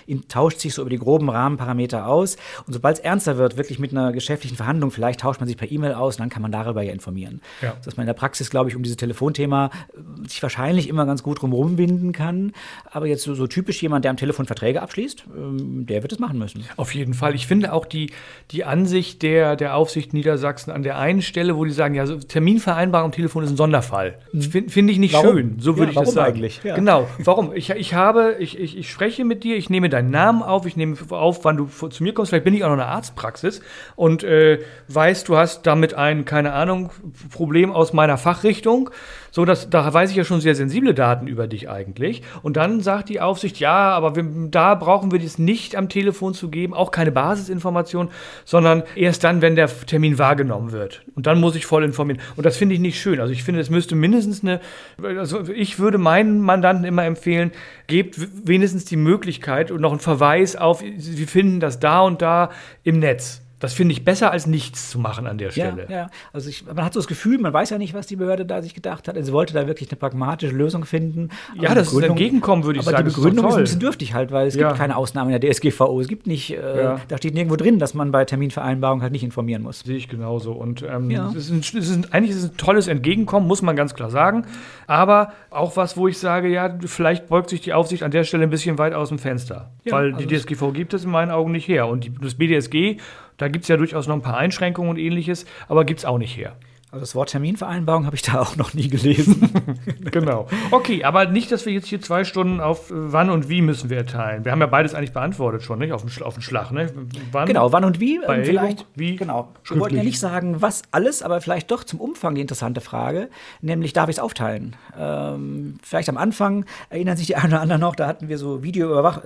äh, 0.07 0.17
tauscht 0.29 0.59
sich 0.59 0.75
so 0.75 0.83
über 0.83 0.91
die 0.91 0.99
groben 0.99 1.29
Rahmenparameter 1.29 2.07
aus. 2.07 2.37
Und 2.67 2.73
sobald 2.73 2.99
es 2.99 3.05
ernster 3.05 3.37
wird, 3.37 3.57
wirklich 3.57 3.79
mit 3.79 3.93
einer 3.93 4.13
geschäftlichen 4.13 4.57
Verhandlung, 4.57 4.91
vielleicht 4.91 5.21
tauscht 5.21 5.41
man 5.41 5.49
sich 5.49 5.57
per 5.57 5.71
E-Mail 5.71 5.95
aus 5.95 6.17
und 6.17 6.21
dann 6.21 6.31
kann 6.31 6.43
man 6.43 6.53
darüber 6.53 6.83
ja 6.83 6.93
informieren. 6.93 7.41
Ja. 7.63 7.77
Dass 7.85 7.97
man 7.97 8.05
in 8.05 8.09
der 8.09 8.15
Praxis, 8.15 8.51
glaube 8.51 8.64
ich, 8.71 8.77
um 8.77 8.83
dieses 8.83 8.97
Telefonthema 8.97 9.71
äh, 9.95 10.29
sich 10.29 10.43
wahrscheinlich 10.43 10.89
immer 10.89 11.07
ganz 11.07 11.23
gut 11.23 11.41
drumherum 11.43 11.79
winden 11.79 12.13
kann. 12.13 12.53
Aber 12.91 13.07
jetzt 13.07 13.23
so, 13.23 13.35
so 13.35 13.47
typisch 13.47 13.83
jemand, 13.83 14.05
der 14.05 14.11
am 14.11 14.17
Telefon 14.17 14.47
Verträge 14.47 14.83
abschließt, 14.83 15.25
ähm, 15.37 15.87
der 15.87 16.03
wird 16.03 16.13
es 16.13 16.19
machen 16.19 16.39
müssen. 16.39 16.65
Auf 16.77 16.95
jeden 16.95 17.15
Fall. 17.15 17.35
Ich 17.35 17.47
finde 17.47 17.73
auch 17.73 17.87
die, 17.87 18.11
die 18.51 18.65
Ansicht 18.65 19.23
der, 19.23 19.57
der 19.57 19.77
Aufsicht 19.77 20.13
Niedersachsen 20.13 20.71
an 20.71 20.83
der 20.83 20.99
einen 20.99 21.23
Stelle, 21.23 21.57
wo 21.57 21.65
die 21.65 21.71
sagen, 21.73 21.95
ja, 21.95 22.07
so 22.07 22.17
Terminvereinbarung 22.19 23.07
am 23.07 23.13
Telefon 23.13 23.45
ist 23.45 23.51
ein 23.51 23.57
Sonderfall. 23.57 24.19
Finde 24.39 24.71
find 24.71 24.91
ich 24.91 24.99
nicht 24.99 25.13
Mhm. 25.15 25.19
Warum? 25.19 25.37
schön. 25.37 25.57
So 25.61 25.73
Ja, 25.73 25.77
würde 25.79 25.91
ich 25.93 25.97
das 25.97 26.07
warum 26.07 26.15
sagen. 26.15 26.37
eigentlich? 26.37 26.61
Ja. 26.65 26.75
Genau. 26.75 27.09
Warum? 27.19 27.53
Ich, 27.55 27.71
ich 27.71 27.95
habe, 27.95 28.37
ich, 28.39 28.59
ich, 28.59 28.77
ich 28.77 28.91
spreche 28.91 29.25
mit 29.25 29.45
dir, 29.45 29.57
ich 29.57 29.71
nehme 29.71 29.89
deinen 29.89 30.11
Namen 30.11 30.43
auf, 30.43 30.67
ich 30.67 30.77
nehme 30.77 30.97
auf, 31.11 31.45
wann 31.45 31.57
du 31.57 31.67
zu 31.67 32.03
mir 32.03 32.13
kommst. 32.15 32.31
Vielleicht 32.31 32.45
bin 32.45 32.55
ich 32.55 32.65
auch 32.65 32.69
noch 32.69 32.75
in 32.75 32.81
einer 32.81 32.91
Arztpraxis 32.91 33.61
und 33.97 34.25
äh, 34.25 34.61
weiß, 34.89 35.25
du 35.25 35.37
hast 35.37 35.67
damit 35.67 35.95
ein, 35.95 36.25
keine 36.25 36.53
Ahnung, 36.53 36.91
Problem 37.31 37.71
aus 37.71 37.93
meiner 37.93 38.17
Einrichtung. 38.55 38.91
So, 39.31 39.45
dass, 39.45 39.69
da 39.69 39.93
weiß 39.93 40.11
ich 40.11 40.17
ja 40.17 40.23
schon 40.23 40.41
sehr 40.41 40.55
sensible 40.55 40.95
Daten 40.95 41.27
über 41.27 41.49
dich 41.49 41.69
eigentlich. 41.69 42.23
Und 42.43 42.57
dann 42.57 42.81
sagt 42.81 43.09
die 43.09 43.21
Aufsicht, 43.21 43.59
ja, 43.59 43.91
aber 43.91 44.15
wir, 44.15 44.25
da 44.49 44.77
brauchen 44.77 45.11
wir 45.11 45.19
das 45.19 45.39
nicht 45.39 45.75
am 45.75 45.89
Telefon 45.89 46.35
zu 46.35 46.51
geben, 46.51 46.73
auch 46.73 46.93
keine 46.93 47.11
Basisinformation, 47.11 48.11
sondern 48.45 48.85
erst 48.95 49.25
dann, 49.25 49.43
wenn 49.43 49.57
der 49.57 49.67
Termin 49.87 50.19
wahrgenommen 50.19 50.71
wird. 50.71 51.03
Und 51.17 51.27
dann 51.27 51.41
muss 51.41 51.57
ich 51.57 51.67
voll 51.67 51.83
informieren. 51.83 52.21
Und 52.37 52.47
das 52.47 52.57
finde 52.57 52.77
ich 52.77 52.81
nicht 52.81 53.01
schön. 53.01 53.19
Also 53.19 53.33
ich 53.33 53.43
finde, 53.43 53.61
es 53.61 53.71
müsste 53.71 53.97
mindestens 53.97 54.43
eine, 54.43 54.61
also 55.03 55.49
ich 55.49 55.81
würde 55.81 55.99
meinen 55.99 56.41
Mandanten 56.41 56.85
immer 56.85 57.05
empfehlen, 57.05 57.51
gebt 57.89 58.17
wenigstens 58.47 58.85
die 58.85 58.97
Möglichkeit 58.97 59.73
und 59.73 59.81
noch 59.81 59.91
einen 59.91 60.01
Verweis 60.01 60.55
auf, 60.55 60.85
sie 60.97 61.27
finden 61.27 61.59
das 61.59 61.81
da 61.81 62.03
und 62.03 62.23
da 62.23 62.51
im 62.85 63.01
Netz. 63.01 63.44
Das 63.65 63.73
finde 63.73 63.93
ich 63.93 64.05
besser 64.05 64.31
als 64.31 64.47
nichts 64.47 64.91
zu 64.91 64.99
machen 64.99 65.27
an 65.27 65.39
der 65.39 65.51
Stelle. 65.51 65.87
Ja, 65.89 65.97
ja. 65.97 66.11
also 66.35 66.51
ich, 66.51 66.67
man 66.67 66.85
hat 66.85 66.93
so 66.93 67.01
das 67.01 67.07
Gefühl, 67.07 67.39
man 67.39 67.51
weiß 67.51 67.71
ja 67.71 67.79
nicht, 67.79 67.95
was 67.95 68.07
die 68.07 68.17
Behörde 68.17 68.45
da 68.45 68.61
sich 68.61 68.75
gedacht 68.75 69.09
hat. 69.09 69.17
Also 69.17 69.29
sie 69.29 69.33
wollte 69.33 69.55
da 69.55 69.67
wirklich 69.67 69.91
eine 69.91 69.97
pragmatische 69.97 70.55
Lösung 70.55 70.85
finden. 70.85 71.31
Ja, 71.59 71.75
das 71.75 71.91
ist 71.91 72.03
entgegenkommen, 72.03 72.65
würde 72.65 72.79
ich 72.79 72.85
aber 72.85 72.93
sagen. 72.93 73.07
Aber 73.07 73.11
die 73.11 73.17
Begründung 73.17 73.47
ist, 73.47 73.53
ist, 73.53 73.57
ein 73.57 73.63
bisschen 73.63 73.81
dürftig 73.81 74.13
halt, 74.13 74.33
weil 74.33 74.49
es 74.49 74.55
ja. 74.55 74.69
gibt 74.69 74.79
keine 74.79 74.99
Ausnahmen 74.99 75.33
in 75.33 75.41
der 75.41 75.51
DSGVO. 75.51 75.99
Es 75.99 76.09
gibt 76.09 76.27
nicht, 76.27 76.51
äh, 76.51 76.97
da 77.09 77.17
steht 77.17 77.33
nirgendwo 77.33 77.57
drin, 77.57 77.79
dass 77.79 77.95
man 77.95 78.13
bei 78.13 78.27
Terminvereinbarungen 78.27 79.03
halt 79.03 79.13
nicht 79.13 79.25
informieren 79.25 79.63
muss. 79.63 79.81
Sehe 79.81 79.97
ich 79.97 80.11
genauso. 80.11 80.53
Und 80.53 80.83
ähm, 80.83 81.11
es 81.11 81.49
ist 81.49 81.51
ein, 81.51 81.61
es 81.61 81.89
ist 81.89 81.97
ein, 81.97 82.13
eigentlich 82.13 82.33
ist 82.33 82.43
es 82.43 82.51
ein 82.51 82.57
tolles 82.59 82.87
Entgegenkommen, 82.87 83.47
muss 83.47 83.63
man 83.63 83.77
ganz 83.77 83.95
klar 83.95 84.11
sagen. 84.11 84.45
Aber 84.87 85.33
auch 85.49 85.75
was, 85.79 85.97
wo 85.97 86.07
ich 86.07 86.19
sage, 86.19 86.49
ja, 86.49 86.77
vielleicht 86.85 87.29
beugt 87.29 87.49
sich 87.49 87.63
die 87.63 87.73
Aufsicht 87.73 88.03
an 88.03 88.11
der 88.11 88.25
Stelle 88.25 88.43
ein 88.43 88.51
bisschen 88.51 88.77
weit 88.77 88.93
aus 88.93 89.09
dem 89.09 89.19
Fenster. 89.19 89.71
weil 89.89 90.13
also 90.13 90.27
die 90.27 90.37
DSGVO 90.37 90.73
gibt 90.73 90.93
es 90.93 91.05
in 91.05 91.11
meinen 91.11 91.31
Augen 91.31 91.51
nicht 91.51 91.67
her. 91.67 91.89
Und 91.89 92.05
die, 92.05 92.13
das 92.13 92.35
BDSG 92.35 92.99
da 93.37 93.49
gibt 93.49 93.65
es 93.65 93.69
ja 93.69 93.77
durchaus 93.77 94.07
noch 94.07 94.15
ein 94.15 94.23
paar 94.23 94.37
Einschränkungen 94.37 94.91
und 94.91 94.99
ähnliches, 94.99 95.47
aber 95.69 95.85
gibt 95.85 96.01
es 96.01 96.05
auch 96.05 96.19
nicht 96.19 96.37
her. 96.37 96.57
Also 96.95 97.03
das 97.03 97.17
Wort 97.17 97.31
Terminvereinbarung 97.31 98.07
habe 98.07 98.15
ich 98.15 98.23
da 98.23 98.41
auch 98.41 98.55
noch 98.55 98.73
nie 98.73 98.89
gelesen. 98.89 99.51
genau. 100.13 100.47
Okay, 100.71 101.03
aber 101.03 101.27
nicht, 101.27 101.51
dass 101.51 101.67
wir 101.67 101.73
jetzt 101.73 101.89
hier 101.89 102.01
zwei 102.01 102.23
Stunden 102.23 102.61
auf 102.61 102.93
äh, 102.93 102.95
wann 102.95 103.31
und 103.31 103.49
wie 103.49 103.63
müssen 103.63 103.91
wir 103.91 103.97
erteilen. 103.97 104.45
Wir 104.45 104.53
haben 104.53 104.61
ja 104.61 104.69
beides 104.69 104.95
eigentlich 104.95 105.13
beantwortet 105.13 105.65
schon, 105.65 105.81
nicht? 105.81 105.93
Auf 105.93 106.03
den, 106.03 106.11
Schlag, 106.11 106.29
auf 106.29 106.35
den 106.35 106.43
Schlag, 106.43 106.71
ne? 106.71 106.93
Wann, 107.33 107.49
genau, 107.49 107.73
wann 107.73 107.85
und 107.85 107.99
wie. 107.99 108.21
Bei 108.25 108.39
ähm, 108.39 108.45
vielleicht, 108.45 108.87
wie? 108.95 109.17
Genau. 109.17 109.49
Wir 109.65 109.81
wollten 109.81 109.97
ja 109.97 110.05
nicht 110.05 110.21
sagen, 110.21 110.63
was 110.63 110.83
alles, 110.93 111.25
aber 111.25 111.41
vielleicht 111.41 111.73
doch 111.73 111.83
zum 111.83 112.01
Umfang 112.01 112.37
die 112.37 112.41
interessante 112.41 112.81
Frage, 112.81 113.29
nämlich 113.61 113.93
darf 113.93 114.09
ich 114.09 114.17
es 114.17 114.21
aufteilen? 114.21 114.77
Ähm, 114.97 115.79
vielleicht 115.83 116.09
am 116.09 116.17
Anfang 116.17 116.65
erinnern 116.91 117.17
sich 117.17 117.27
die 117.27 117.35
einen 117.35 117.55
oder 117.55 117.61
anderen 117.61 117.81
noch, 117.81 117.97
da 117.97 118.07
hatten 118.07 118.29
wir 118.29 118.39
so 118.39 118.63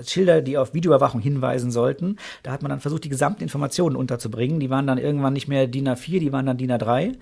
Schilder, 0.07 0.41
die 0.41 0.57
auf 0.57 0.73
Videoüberwachung 0.73 1.21
hinweisen 1.21 1.71
sollten. 1.71 2.17
Da 2.45 2.51
hat 2.51 2.63
man 2.63 2.71
dann 2.71 2.81
versucht, 2.81 3.05
die 3.05 3.11
gesamten 3.11 3.43
Informationen 3.43 3.95
unterzubringen. 3.95 4.59
Die 4.59 4.71
waren 4.71 4.87
dann 4.87 4.97
irgendwann 4.97 5.35
nicht 5.35 5.49
mehr 5.49 5.67
DIN 5.67 5.87
A4, 5.87 6.19
die 6.19 6.33
waren 6.33 6.47
dann 6.47 6.57
DIN 6.57 6.73
A3 6.73 7.19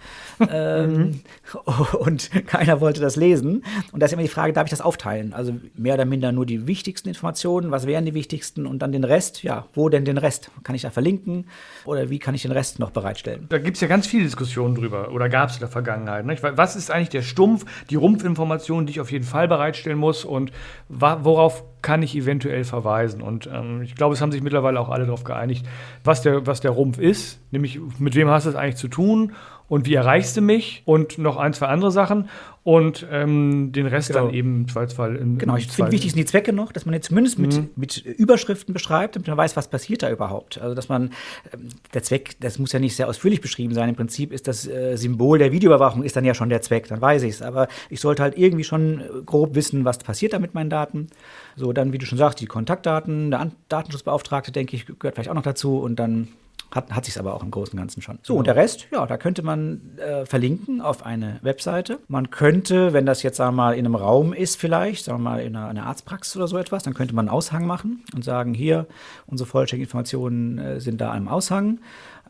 ähm, 0.50 0.93
mhm. 0.93 1.21
und 1.99 2.31
keiner 2.47 2.81
wollte 2.81 3.00
das 3.00 3.16
lesen. 3.16 3.64
Und 3.93 4.00
da 4.00 4.07
ist 4.07 4.12
immer 4.12 4.23
die 4.23 4.28
Frage, 4.28 4.52
darf 4.52 4.64
ich 4.64 4.71
das 4.71 4.81
aufteilen? 4.81 5.33
Also 5.33 5.57
mehr 5.76 5.95
oder 5.95 6.05
minder 6.05 6.33
nur 6.33 6.47
die 6.47 6.66
wichtigsten 6.66 7.09
Informationen, 7.09 7.71
was 7.71 7.87
wären 7.87 8.05
die 8.05 8.14
wichtigsten 8.14 8.66
und 8.66 8.81
dann 8.81 8.93
den 8.93 9.05
Rest, 9.05 9.43
ja, 9.43 9.66
wo 9.75 9.88
denn 9.88 10.05
den 10.05 10.19
Rest? 10.19 10.50
Kann 10.64 10.75
ich 10.75 10.83
da 10.83 10.90
verlinken 10.90 11.47
oder 11.85 12.11
wie 12.11 12.19
kann 12.19 12.35
ich 12.35 12.43
den 12.43 12.52
Rest 12.52 12.78
noch 12.78 12.90
bereitstellen? 12.90 13.47
Da 13.49 13.59
gibt 13.59 13.76
es 13.76 13.81
ja 13.81 13.88
ganz 13.88 14.07
viele 14.07 14.25
Diskussionen 14.25 14.75
drüber 14.75 15.12
oder 15.12 15.28
gab 15.28 15.50
es 15.50 15.57
in 15.57 15.61
der 15.61 15.69
Vergangenheit. 15.69 16.26
Nicht? 16.26 16.43
Was 16.43 16.76
ist 16.76 16.90
eigentlich 16.90 17.11
der 17.11 17.23
Stumpf, 17.23 17.64
die 17.90 17.97
Rumpfinformation, 17.97 18.87
die 18.87 18.93
ich 18.93 19.00
auf 19.00 19.11
jeden 19.11 19.25
Fall 19.25 19.49
bereitstellen 19.49 19.99
muss 19.99 20.25
und 20.25 20.52
worauf 20.88 21.64
kann 21.83 22.02
ich 22.02 22.16
eventuell 22.16 22.64
verweisen? 22.64 23.23
Und 23.23 23.49
ähm, 23.52 23.83
ich 23.83 23.95
glaube, 23.95 24.14
es 24.14 24.21
haben 24.21 24.33
sich 24.33 24.43
mittlerweile 24.43 24.81
auch 24.81 24.88
alle 24.88 25.05
darauf 25.05 25.25
geeinigt, 25.25 25.66
was 26.05 26.23
der, 26.23 26.47
was 26.47 26.61
der 26.61 26.73
Rumpf 26.73 26.99
ist, 26.99 27.40
nämlich 27.52 27.81
mit 27.99 28.14
wem 28.14 28.28
hast 28.28 28.47
du 28.47 28.50
es 28.50 28.57
eigentlich 28.57 28.76
zu 28.76 28.88
tun 28.88 29.33
und 29.68 29.87
wie 29.87 29.94
erreichst 29.94 30.37
du 30.37 30.40
mich 30.40 30.82
und 30.85 31.18
noch 31.18 31.37
ein, 31.37 31.52
zwei 31.52 31.66
andere 31.66 31.90
Sachen 31.90 32.28
und 32.66 33.06
ähm, 33.12 33.70
den 33.70 33.87
Rest 33.87 34.08
genau. 34.08 34.25
dann 34.25 34.35
eben 34.35 34.56
im 34.62 34.68
Zweifelsfall 34.68 35.14
in 35.14 35.38
Genau, 35.38 35.56
ich 35.56 35.68
finde 35.68 35.92
wichtig 35.92 36.11
sind 36.11 36.18
die 36.18 36.25
Zwecke 36.25 36.52
noch, 36.52 36.73
dass 36.73 36.85
man 36.85 36.94
jetzt 36.94 37.06
zumindest 37.06 37.38
mit, 37.38 37.56
mhm. 37.56 37.70
mit 37.76 38.04
Überschriften 38.04 38.75
beschreibt, 38.75 39.14
damit 39.14 39.28
man 39.28 39.37
weiß, 39.37 39.56
was 39.56 39.68
passiert 39.68 40.02
da 40.02 40.11
überhaupt. 40.11 40.61
Also 40.61 40.75
dass 40.75 40.88
man, 40.88 41.12
ähm, 41.52 41.68
der 41.94 42.02
Zweck, 42.02 42.37
das 42.40 42.58
muss 42.58 42.73
ja 42.73 42.80
nicht 42.80 42.96
sehr 42.96 43.08
ausführlich 43.08 43.40
beschrieben 43.40 43.73
sein, 43.73 43.88
im 43.88 43.94
Prinzip 43.94 44.32
ist 44.32 44.49
das 44.49 44.66
äh, 44.66 44.96
Symbol 44.96 45.38
der 45.38 45.52
Videoüberwachung 45.52 46.02
ist 46.02 46.16
dann 46.16 46.25
ja 46.25 46.35
schon 46.35 46.49
der 46.49 46.61
Zweck, 46.61 46.88
dann 46.88 47.00
weiß 47.00 47.23
ich 47.23 47.35
es. 47.35 47.42
Aber 47.42 47.68
ich 47.88 48.00
sollte 48.00 48.23
halt 48.23 48.37
irgendwie 48.37 48.64
schon 48.64 49.00
äh, 49.00 49.04
grob 49.25 49.54
wissen, 49.54 49.85
was 49.85 49.99
passiert 49.99 50.32
da 50.32 50.40
mit 50.40 50.54
meinen 50.54 50.70
Daten. 50.70 51.08
So, 51.54 51.73
dann, 51.73 51.92
wie 51.92 51.99
du 51.99 52.06
schon 52.06 52.18
sagst, 52.18 52.40
die 52.40 52.46
Kontaktdaten, 52.46 53.30
der 53.30 53.52
Datenschutzbeauftragte, 53.68 54.50
denke 54.50 54.75
ich, 54.75 54.87
gehört 54.87 55.14
vielleicht 55.14 55.30
auch 55.30 55.35
noch 55.35 55.42
dazu 55.42 55.78
und 55.78 55.96
dann 55.96 56.28
hat, 56.76 56.92
hat 56.92 57.04
sich 57.04 57.18
aber 57.18 57.35
auch 57.35 57.42
im 57.42 57.50
Großen 57.50 57.73
und 57.73 57.78
Ganzen 57.78 58.02
schon. 58.02 58.18
So, 58.23 58.37
und 58.37 58.47
der 58.47 58.56
Rest, 58.56 58.87
ja, 58.92 59.04
da 59.06 59.16
könnte 59.16 59.42
man 59.42 59.99
äh, 59.99 60.26
verlinken 60.26 60.80
auf 60.80 61.04
eine 61.04 61.38
Webseite. 61.42 61.99
Man 62.09 62.30
könnte, 62.30 62.92
wenn 62.92 63.06
das 63.06 63.23
jetzt, 63.23 63.38
sagen 63.38 63.56
wir 63.56 63.62
mal, 63.62 63.73
in 63.73 63.85
einem 63.85 63.95
Raum 63.95 64.33
ist 64.33 64.61
vielleicht, 64.61 65.04
sagen 65.04 65.18
wir 65.18 65.30
mal, 65.30 65.40
in 65.40 65.56
einer, 65.56 65.68
einer 65.68 65.87
Arztpraxis 65.87 66.37
oder 66.37 66.47
so 66.47 66.59
etwas, 66.59 66.83
dann 66.83 66.95
könnte 66.95 67.14
man 67.14 67.28
einen 67.28 67.35
Aushang 67.35 67.66
machen 67.66 68.04
und 68.14 68.25
sagen, 68.25 68.54
hier, 68.54 68.87
unsere 69.26 69.49
vollständigen 69.49 69.87
Informationen 69.87 70.59
äh, 70.59 70.80
sind 70.80 71.00
da 71.00 71.16
im 71.16 71.28
Aushang. 71.28 71.80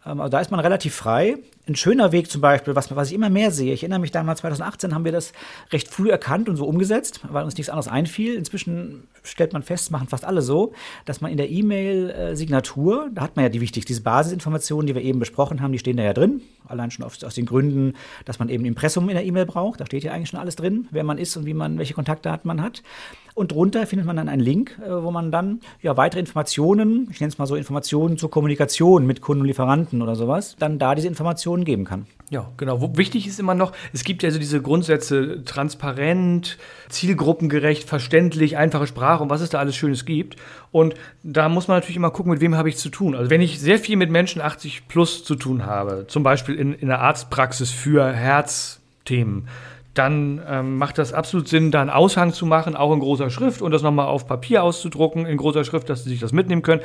Ähm, 0.06 0.20
also 0.20 0.30
da 0.30 0.40
ist 0.40 0.50
man 0.50 0.60
relativ 0.60 0.94
frei. 0.94 1.36
Ein 1.68 1.75
schöner 1.75 2.12
Weg 2.12 2.30
zum 2.30 2.40
Beispiel, 2.40 2.76
was, 2.76 2.94
was 2.94 3.08
ich 3.08 3.14
immer 3.14 3.28
mehr 3.28 3.50
sehe, 3.50 3.75
ich 3.75 3.82
erinnere 3.82 3.99
mich 3.99 4.12
damals 4.12 4.38
2018 4.38 4.94
haben 4.94 5.04
wir 5.04 5.11
das 5.11 5.32
recht 5.73 5.88
früh 5.88 6.11
erkannt 6.11 6.49
und 6.49 6.54
so 6.54 6.64
umgesetzt, 6.64 7.23
weil 7.28 7.42
uns 7.42 7.56
nichts 7.56 7.70
anderes 7.70 7.88
einfiel. 7.88 8.37
Inzwischen 8.37 9.08
stellt 9.25 9.52
man 9.52 9.64
fest, 9.64 9.90
machen 9.90 10.06
fast 10.06 10.25
alle 10.25 10.42
so, 10.42 10.75
dass 11.06 11.20
man 11.20 11.32
in 11.32 11.38
der 11.38 11.50
E-Mail-Signatur, 11.50 13.11
da 13.12 13.23
hat 13.23 13.35
man 13.35 13.46
ja 13.46 13.49
die 13.49 13.61
wichtigsten, 13.61 13.88
diese 13.88 14.02
Basisinformationen, 14.02 14.87
die 14.87 14.94
wir 14.94 15.02
eben 15.02 15.18
besprochen 15.18 15.61
haben, 15.61 15.73
die 15.73 15.80
stehen 15.80 15.96
da 15.96 16.04
ja 16.04 16.12
drin. 16.12 16.40
Allein 16.68 16.92
schon 16.92 17.04
aus, 17.04 17.25
aus 17.25 17.35
den 17.35 17.46
Gründen, 17.46 17.94
dass 18.25 18.38
man 18.38 18.49
eben 18.49 18.64
Impressum 18.64 19.08
in 19.08 19.16
der 19.16 19.25
E-Mail 19.25 19.46
braucht. 19.46 19.80
Da 19.80 19.87
steht 19.87 20.04
ja 20.04 20.12
eigentlich 20.12 20.28
schon 20.28 20.38
alles 20.38 20.54
drin, 20.54 20.87
wer 20.92 21.02
man 21.02 21.18
ist 21.18 21.37
und 21.37 21.46
wie 21.46 21.54
man, 21.54 21.78
welche 21.78 21.94
Kontaktdaten 21.94 22.46
man 22.46 22.62
hat. 22.62 22.85
Und 23.37 23.52
drunter 23.52 23.87
findet 23.87 24.06
man 24.06 24.16
dann 24.16 24.30
einen 24.30 24.40
Link, 24.40 24.78
äh, 24.82 25.02
wo 25.02 25.11
man 25.11 25.30
dann 25.30 25.61
ja 25.82 25.96
weitere 25.99 26.20
Informationen, 26.20 27.08
ich 27.11 27.20
nenne 27.20 27.30
es 27.30 27.38
mal 27.38 27.46
so 27.46 27.54
Informationen 27.54 28.16
zur 28.16 28.30
Kommunikation 28.30 29.04
mit 29.04 29.20
Kunden 29.20 29.42
und 29.42 29.46
Lieferanten 29.46 30.00
oder 30.00 30.16
sowas, 30.16 30.56
dann 30.58 30.78
da 30.78 30.94
diese 30.94 31.06
Informationen 31.06 31.55
geben 31.64 31.84
kann. 31.84 32.06
Ja, 32.28 32.50
genau. 32.56 32.96
Wichtig 32.96 33.26
ist 33.28 33.38
immer 33.38 33.54
noch, 33.54 33.72
es 33.92 34.02
gibt 34.02 34.25
ja 34.25 34.30
so 34.32 34.38
diese 34.40 34.60
Grundsätze 34.60 35.44
transparent, 35.44 36.58
zielgruppengerecht, 36.88 37.88
verständlich, 37.88 38.56
einfache 38.56 38.88
Sprache 38.88 39.22
und 39.22 39.30
was 39.30 39.40
es 39.40 39.50
da 39.50 39.60
alles 39.60 39.76
Schönes 39.76 40.04
gibt. 40.04 40.36
Und 40.72 40.94
da 41.22 41.48
muss 41.48 41.68
man 41.68 41.76
natürlich 41.76 41.96
immer 41.96 42.10
gucken, 42.10 42.32
mit 42.32 42.40
wem 42.40 42.56
habe 42.56 42.68
ich 42.68 42.78
zu 42.78 42.88
tun. 42.88 43.14
Also 43.14 43.30
wenn 43.30 43.40
ich 43.40 43.60
sehr 43.60 43.78
viel 43.78 43.96
mit 43.96 44.10
Menschen 44.10 44.42
80 44.42 44.88
plus 44.88 45.22
zu 45.22 45.36
tun 45.36 45.66
habe, 45.66 46.06
zum 46.08 46.25
Beispiel 46.25 46.56
in, 46.56 46.75
in 46.75 46.88
der 46.88 47.00
Arztpraxis 47.00 47.70
für 47.70 48.12
Herzthemen, 48.12 49.48
dann 49.98 50.40
ähm, 50.48 50.76
macht 50.78 50.98
das 50.98 51.12
absolut 51.12 51.48
Sinn, 51.48 51.70
da 51.70 51.80
einen 51.80 51.90
Aushang 51.90 52.32
zu 52.32 52.46
machen, 52.46 52.76
auch 52.76 52.92
in 52.92 53.00
großer 53.00 53.30
Schrift 53.30 53.62
und 53.62 53.72
das 53.72 53.82
nochmal 53.82 54.06
auf 54.06 54.26
Papier 54.26 54.62
auszudrucken, 54.62 55.26
in 55.26 55.36
großer 55.36 55.64
Schrift, 55.64 55.88
dass 55.88 56.04
sie 56.04 56.10
sich 56.10 56.20
das 56.20 56.32
mitnehmen 56.32 56.62
können. 56.62 56.82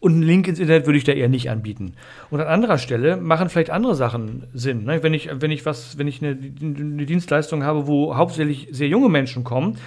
Und 0.00 0.12
einen 0.12 0.22
Link 0.22 0.48
ins 0.48 0.58
Internet 0.58 0.86
würde 0.86 0.98
ich 0.98 1.04
da 1.04 1.12
eher 1.12 1.28
nicht 1.28 1.50
anbieten. 1.50 1.94
Und 2.30 2.40
an 2.40 2.46
anderer 2.46 2.78
Stelle 2.78 3.16
machen 3.16 3.48
vielleicht 3.48 3.70
andere 3.70 3.94
Sachen 3.94 4.44
Sinn. 4.52 4.84
Ne? 4.84 5.02
Wenn 5.02 5.14
ich, 5.14 5.30
wenn 5.32 5.50
ich 5.50 5.64
was, 5.66 5.98
wenn 5.98 6.08
ich 6.08 6.22
eine, 6.22 6.38
eine 6.60 7.06
Dienstleistung 7.06 7.64
habe, 7.64 7.86
wo 7.86 8.16
hauptsächlich 8.16 8.68
sehr 8.70 8.88
junge 8.88 9.08
Menschen 9.08 9.44
kommen, 9.44 9.78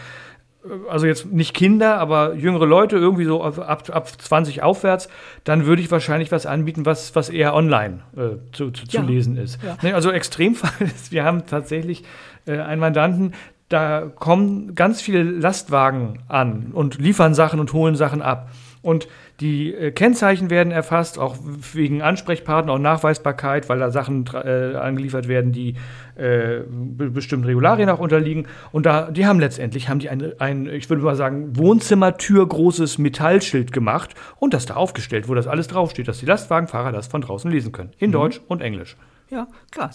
also 0.90 1.06
jetzt 1.06 1.26
nicht 1.26 1.54
Kinder, 1.54 1.98
aber 1.98 2.34
jüngere 2.36 2.66
Leute, 2.66 2.98
irgendwie 2.98 3.26
so 3.26 3.44
ab, 3.44 3.90
ab 3.90 4.08
20 4.08 4.64
aufwärts, 4.64 5.10
dann 5.44 5.66
würde 5.66 5.82
ich 5.82 5.92
wahrscheinlich 5.92 6.32
was 6.32 6.46
anbieten, 6.46 6.86
was, 6.86 7.16
was 7.16 7.30
eher 7.30 7.54
online 7.54 8.00
äh, 8.16 8.38
zu, 8.52 8.72
zu, 8.72 8.86
ja. 8.86 9.02
zu, 9.02 9.08
lesen 9.08 9.38
ist. 9.38 9.60
Ja. 9.64 9.94
Also 9.94 10.12
Extremfall 10.12 10.72
ist, 10.86 11.12
wir 11.12 11.24
haben 11.24 11.46
tatsächlich 11.46 12.04
äh, 12.46 12.60
einen 12.60 12.82
Mandanten, 12.82 13.34
da 13.70 14.02
kommen 14.02 14.76
ganz 14.76 15.02
viele 15.02 15.24
Lastwagen 15.24 16.20
an 16.30 16.68
und 16.72 17.00
liefern 17.00 17.34
Sachen 17.34 17.60
und 17.60 17.74
holen 17.74 17.96
Sachen 17.96 18.22
ab. 18.22 18.50
Und 18.82 19.10
die 19.40 19.74
äh, 19.74 19.92
Kennzeichen 19.92 20.50
werden 20.50 20.72
erfasst, 20.72 21.20
auch 21.20 21.36
wegen 21.74 22.02
Ansprechpartner 22.02 22.74
und 22.74 22.82
Nachweisbarkeit, 22.82 23.70
weil 23.70 23.80
da 23.80 23.92
Sachen 23.92 24.26
äh, 24.34 24.76
angeliefert 24.76 25.28
werden, 25.28 25.52
die 25.52 25.76
äh, 26.16 26.62
be 26.68 27.12
bestimmten 27.12 27.46
Regularien 27.46 27.90
auch 27.90 28.00
unterliegen. 28.00 28.48
Und 28.72 28.86
da, 28.86 29.12
die 29.12 29.28
haben 29.28 29.40
letztendlich, 29.40 29.90
haben 29.90 30.00
die 30.00 30.10
ein, 30.10 30.34
ein, 30.40 30.68
ich 30.68 30.90
würde 30.90 31.04
mal 31.04 31.16
sagen, 31.16 31.56
Wohnzimmertür 31.56 32.48
großes 32.48 32.98
Metallschild 32.98 33.72
gemacht 33.72 34.16
und 34.40 34.54
das 34.54 34.66
da 34.66 34.76
aufgestellt, 34.76 35.28
wo 35.28 35.36
das 35.36 35.48
alles 35.48 35.68
draufsteht, 35.68 36.08
dass 36.08 36.20
die 36.20 36.26
Lastwagenfahrer 36.26 36.92
das 36.92 37.08
von 37.08 37.22
draußen 37.22 37.52
lesen 37.52 37.72
können. 37.72 37.92
In 38.00 38.10
mhm. 38.10 38.14
Deutsch 38.14 38.42
und 38.48 38.62
Englisch. 38.62 38.98
Ja, 39.30 39.48
klar. 39.72 39.92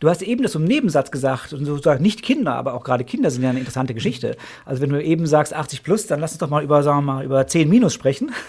Du 0.00 0.08
hast 0.08 0.22
eben 0.22 0.42
das 0.42 0.56
im 0.56 0.64
Nebensatz 0.64 1.12
gesagt, 1.12 1.52
und 1.52 1.64
sozusagen 1.64 2.02
nicht 2.02 2.22
Kinder, 2.22 2.54
aber 2.54 2.74
auch 2.74 2.82
gerade 2.82 3.04
Kinder 3.04 3.30
sind 3.30 3.42
ja 3.42 3.50
eine 3.50 3.60
interessante 3.60 3.94
Geschichte. 3.94 4.36
Also 4.64 4.82
wenn 4.82 4.90
du 4.90 5.02
eben 5.02 5.26
sagst 5.26 5.54
80 5.54 5.84
plus, 5.84 6.06
dann 6.08 6.18
lass 6.18 6.32
uns 6.32 6.38
doch 6.38 6.50
mal 6.50 6.64
über, 6.64 6.82
sagen 6.82 6.98
wir 6.98 7.12
mal, 7.12 7.24
über 7.24 7.46
10 7.46 7.68
minus 7.68 7.94
sprechen. 7.94 8.32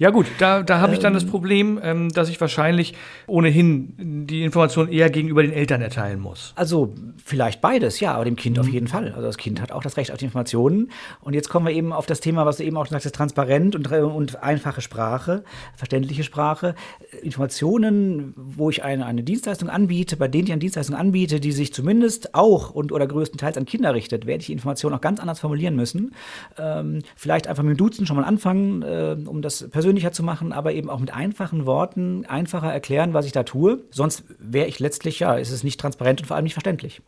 Ja 0.00 0.10
gut, 0.10 0.26
da, 0.38 0.62
da 0.62 0.78
habe 0.78 0.92
ich 0.92 1.00
dann 1.00 1.12
das 1.12 1.24
ähm. 1.24 1.30
Problem, 1.30 1.80
ähm, 1.82 2.08
dass 2.10 2.28
ich 2.28 2.40
wahrscheinlich 2.40 2.94
ohnehin 3.26 4.26
die 4.28 4.44
Information 4.44 4.88
eher 4.88 5.10
gegenüber 5.10 5.42
den 5.42 5.52
Eltern 5.52 5.82
erteilen 5.82 6.20
muss. 6.20 6.52
Also 6.54 6.94
vielleicht 7.24 7.60
beides, 7.60 7.98
ja, 7.98 8.14
aber 8.14 8.24
dem 8.24 8.36
Kind 8.36 8.58
mhm. 8.58 8.62
auf 8.62 8.68
jeden 8.68 8.86
Fall. 8.86 9.08
Also 9.08 9.22
das 9.22 9.36
Kind 9.36 9.60
hat 9.60 9.72
auch 9.72 9.82
das 9.82 9.96
Recht 9.96 10.12
auf 10.12 10.18
die 10.18 10.26
Informationen. 10.26 10.92
Und 11.20 11.34
jetzt 11.34 11.48
kommen 11.48 11.66
wir 11.66 11.74
eben 11.74 11.92
auf 11.92 12.06
das 12.06 12.20
Thema, 12.20 12.46
was 12.46 12.58
du 12.58 12.64
eben 12.64 12.76
auch 12.76 12.86
sagst, 12.86 13.12
transparent 13.12 13.74
und, 13.74 13.90
und 13.90 14.40
einfache 14.40 14.82
Sprache, 14.82 15.42
verständliche 15.74 16.22
Sprache. 16.22 16.76
Informationen, 17.20 18.34
wo 18.36 18.70
ich 18.70 18.84
eine, 18.84 19.04
eine 19.04 19.24
Dienstleistung 19.24 19.68
anbiete, 19.68 19.77
bei 19.86 20.28
denen 20.28 20.46
ich 20.46 20.52
eine 20.52 20.60
Dienstleistung 20.60 20.96
anbiete, 20.96 21.40
die 21.40 21.52
sich 21.52 21.72
zumindest 21.72 22.34
auch 22.34 22.70
und 22.70 22.92
oder 22.92 23.06
größtenteils 23.06 23.56
an 23.56 23.66
Kinder 23.66 23.94
richtet, 23.94 24.26
werde 24.26 24.40
ich 24.40 24.46
die 24.46 24.52
Information 24.52 24.92
auch 24.92 25.00
ganz 25.00 25.20
anders 25.20 25.40
formulieren 25.40 25.76
müssen. 25.76 26.14
Ähm, 26.58 27.02
vielleicht 27.16 27.46
einfach 27.46 27.62
mit 27.62 27.76
dem 27.76 27.78
Duzen 27.78 28.06
schon 28.06 28.16
mal 28.16 28.24
anfangen, 28.24 28.82
äh, 28.82 29.16
um 29.26 29.42
das 29.42 29.68
persönlicher 29.68 30.12
zu 30.12 30.22
machen, 30.22 30.52
aber 30.52 30.72
eben 30.72 30.90
auch 30.90 30.98
mit 30.98 31.14
einfachen 31.14 31.66
Worten 31.66 32.24
einfacher 32.26 32.72
erklären, 32.72 33.14
was 33.14 33.26
ich 33.26 33.32
da 33.32 33.42
tue. 33.44 33.80
Sonst 33.90 34.24
wäre 34.38 34.66
ich 34.66 34.78
letztlich, 34.80 35.20
ja, 35.20 35.34
ist 35.34 35.50
es 35.50 35.62
nicht 35.62 35.78
transparent 35.78 36.20
und 36.20 36.26
vor 36.26 36.36
allem 36.36 36.44
nicht 36.44 36.54
verständlich. 36.54 37.00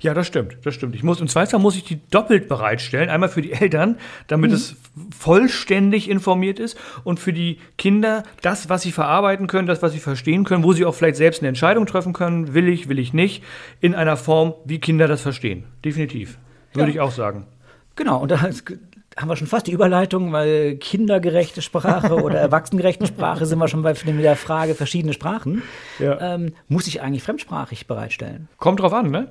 Ja, 0.00 0.14
das 0.14 0.28
stimmt, 0.28 0.58
das 0.62 0.74
stimmt. 0.74 0.94
Ich 0.94 1.02
muss, 1.02 1.20
und 1.20 1.28
zweitens 1.28 1.60
muss 1.60 1.76
ich 1.76 1.82
die 1.82 2.00
doppelt 2.10 2.48
bereitstellen. 2.48 3.10
Einmal 3.10 3.28
für 3.28 3.42
die 3.42 3.52
Eltern, 3.52 3.98
damit 4.28 4.50
mhm. 4.50 4.56
es 4.56 4.76
vollständig 5.16 6.08
informiert 6.08 6.60
ist 6.60 6.78
und 7.02 7.18
für 7.18 7.32
die 7.32 7.58
Kinder 7.78 8.22
das, 8.42 8.68
was 8.68 8.82
sie 8.82 8.92
verarbeiten 8.92 9.48
können, 9.48 9.66
das, 9.66 9.82
was 9.82 9.92
sie 9.92 9.98
verstehen 9.98 10.44
können, 10.44 10.62
wo 10.62 10.72
sie 10.72 10.84
auch 10.84 10.94
vielleicht 10.94 11.16
selbst 11.16 11.40
eine 11.40 11.48
Entscheidung 11.48 11.86
treffen 11.86 12.12
können, 12.12 12.54
will 12.54 12.68
ich, 12.68 12.88
will 12.88 13.00
ich 13.00 13.12
nicht, 13.12 13.42
in 13.80 13.96
einer 13.96 14.16
Form, 14.16 14.54
wie 14.64 14.78
Kinder 14.78 15.08
das 15.08 15.20
verstehen. 15.20 15.64
Definitiv. 15.84 16.38
Würde 16.74 16.90
ja. 16.90 16.94
ich 16.94 17.00
auch 17.00 17.12
sagen. 17.12 17.46
Genau, 17.96 18.22
und 18.22 18.30
da 18.30 18.40
haben 19.16 19.28
wir 19.28 19.36
schon 19.36 19.46
fast 19.46 19.66
die 19.66 19.72
Überleitung, 19.72 20.32
weil 20.32 20.76
kindergerechte 20.76 21.62
Sprache 21.62 22.14
oder 22.14 22.38
erwachsengerechte 22.40 23.06
Sprache 23.06 23.46
sind 23.46 23.58
wir 23.58 23.68
schon 23.68 23.82
bei 23.82 23.92
der 23.92 24.36
Frage 24.36 24.74
verschiedene 24.74 25.12
Sprachen. 25.12 25.62
Ja. 25.98 26.34
Ähm, 26.34 26.54
muss 26.68 26.86
ich 26.86 27.02
eigentlich 27.02 27.22
fremdsprachig 27.22 27.86
bereitstellen? 27.86 28.48
Kommt 28.58 28.80
drauf 28.80 28.92
an, 28.92 29.10
ne? 29.10 29.28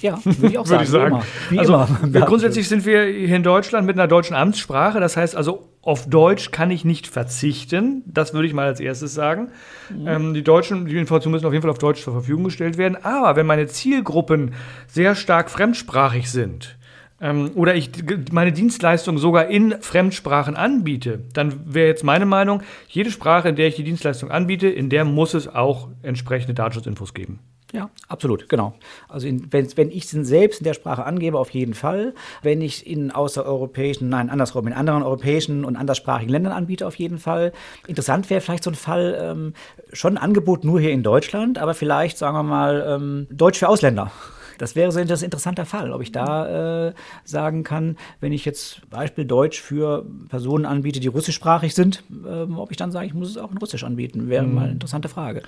Ja, 0.00 0.18
würde 0.24 0.46
ich 0.46 0.58
auch 0.58 0.66
sagen. 0.66 0.82
ich 0.82 0.88
sagen. 0.88 1.22
Wie 1.50 1.58
also, 1.58 1.74
immer. 1.74 2.20
Grundsätzlich 2.26 2.68
sind 2.68 2.86
wir 2.86 3.04
hier 3.04 3.36
in 3.36 3.42
Deutschland 3.42 3.86
mit 3.86 3.98
einer 3.98 4.08
deutschen 4.08 4.36
Amtssprache. 4.36 5.00
Das 5.00 5.16
heißt 5.16 5.36
also, 5.36 5.68
auf 5.82 6.08
Deutsch 6.08 6.50
kann 6.50 6.70
ich 6.70 6.84
nicht 6.84 7.06
verzichten. 7.06 8.02
Das 8.06 8.32
würde 8.32 8.48
ich 8.48 8.54
mal 8.54 8.66
als 8.66 8.80
erstes 8.80 9.14
sagen. 9.14 9.50
Mhm. 9.90 10.08
Ähm, 10.08 10.34
die 10.34 10.42
Deutschen, 10.42 10.86
die 10.86 10.96
Informationen 10.96 11.32
müssen 11.32 11.46
auf 11.46 11.52
jeden 11.52 11.62
Fall 11.62 11.70
auf 11.70 11.78
Deutsch 11.78 12.02
zur 12.02 12.14
Verfügung 12.14 12.44
gestellt 12.44 12.78
werden. 12.78 12.96
Aber 13.02 13.36
wenn 13.36 13.46
meine 13.46 13.66
Zielgruppen 13.66 14.54
sehr 14.86 15.14
stark 15.14 15.50
fremdsprachig 15.50 16.30
sind, 16.30 16.78
ähm, 17.24 17.52
oder 17.54 17.74
ich 17.74 17.90
meine 18.30 18.52
Dienstleistung 18.52 19.18
sogar 19.18 19.48
in 19.48 19.80
Fremdsprachen 19.80 20.56
anbiete, 20.56 21.20
dann 21.32 21.74
wäre 21.74 21.88
jetzt 21.88 22.04
meine 22.04 22.26
Meinung, 22.26 22.62
jede 22.88 23.10
Sprache, 23.10 23.48
in 23.48 23.56
der 23.56 23.68
ich 23.68 23.76
die 23.76 23.84
Dienstleistung 23.84 24.30
anbiete, 24.30 24.68
in 24.68 24.90
der 24.90 25.06
muss 25.06 25.32
es 25.32 25.48
auch 25.48 25.88
entsprechende 26.02 26.52
Datenschutzinfos 26.52 27.14
geben. 27.14 27.40
Ja, 27.72 27.90
absolut, 28.06 28.48
genau. 28.48 28.74
Also 29.08 29.26
in, 29.26 29.52
wenn, 29.52 29.66
wenn 29.76 29.90
ich 29.90 30.04
es 30.04 30.10
selbst 30.28 30.60
in 30.60 30.64
der 30.64 30.74
Sprache 30.74 31.04
angebe, 31.04 31.40
auf 31.40 31.50
jeden 31.50 31.74
Fall. 31.74 32.14
Wenn 32.42 32.60
ich 32.60 32.86
in 32.86 33.10
außereuropäischen, 33.10 34.08
nein, 34.08 34.30
andersrum, 34.30 34.68
in 34.68 34.72
anderen 34.74 35.02
europäischen 35.02 35.64
und 35.64 35.74
anderssprachigen 35.74 36.30
Ländern 36.30 36.52
anbiete, 36.52 36.86
auf 36.86 36.94
jeden 36.96 37.18
Fall. 37.18 37.52
Interessant 37.88 38.30
wäre 38.30 38.40
vielleicht 38.40 38.62
so 38.62 38.70
ein 38.70 38.76
Fall, 38.76 39.18
ähm, 39.20 39.54
schon 39.92 40.16
ein 40.16 40.22
Angebot 40.22 40.62
nur 40.62 40.78
hier 40.78 40.92
in 40.92 41.02
Deutschland, 41.02 41.58
aber 41.58 41.74
vielleicht, 41.74 42.16
sagen 42.16 42.36
wir 42.36 42.44
mal, 42.44 42.84
ähm, 42.86 43.26
Deutsch 43.30 43.58
für 43.58 43.68
Ausländer. 43.68 44.12
Das 44.58 44.76
wäre 44.76 44.92
so 44.92 44.98
ein 44.98 45.08
interessanter 45.08 45.66
Fall, 45.66 45.92
ob 45.92 46.02
ich 46.02 46.12
da 46.12 46.88
äh, 46.88 46.92
sagen 47.24 47.62
kann, 47.62 47.96
wenn 48.20 48.32
ich 48.32 48.44
jetzt 48.44 48.88
Beispiel 48.90 49.24
Deutsch 49.24 49.60
für 49.60 50.04
Personen 50.28 50.64
anbiete, 50.66 51.00
die 51.00 51.08
russischsprachig 51.08 51.74
sind, 51.74 52.02
äh, 52.24 52.52
ob 52.52 52.70
ich 52.70 52.76
dann 52.76 52.92
sage, 52.92 53.06
ich 53.06 53.14
muss 53.14 53.30
es 53.30 53.38
auch 53.38 53.50
in 53.50 53.58
Russisch 53.58 53.84
anbieten, 53.84 54.28
wäre 54.28 54.44
mhm. 54.44 54.54
mal 54.54 54.64
eine 54.64 54.72
interessante 54.72 55.08
Frage. 55.08 55.42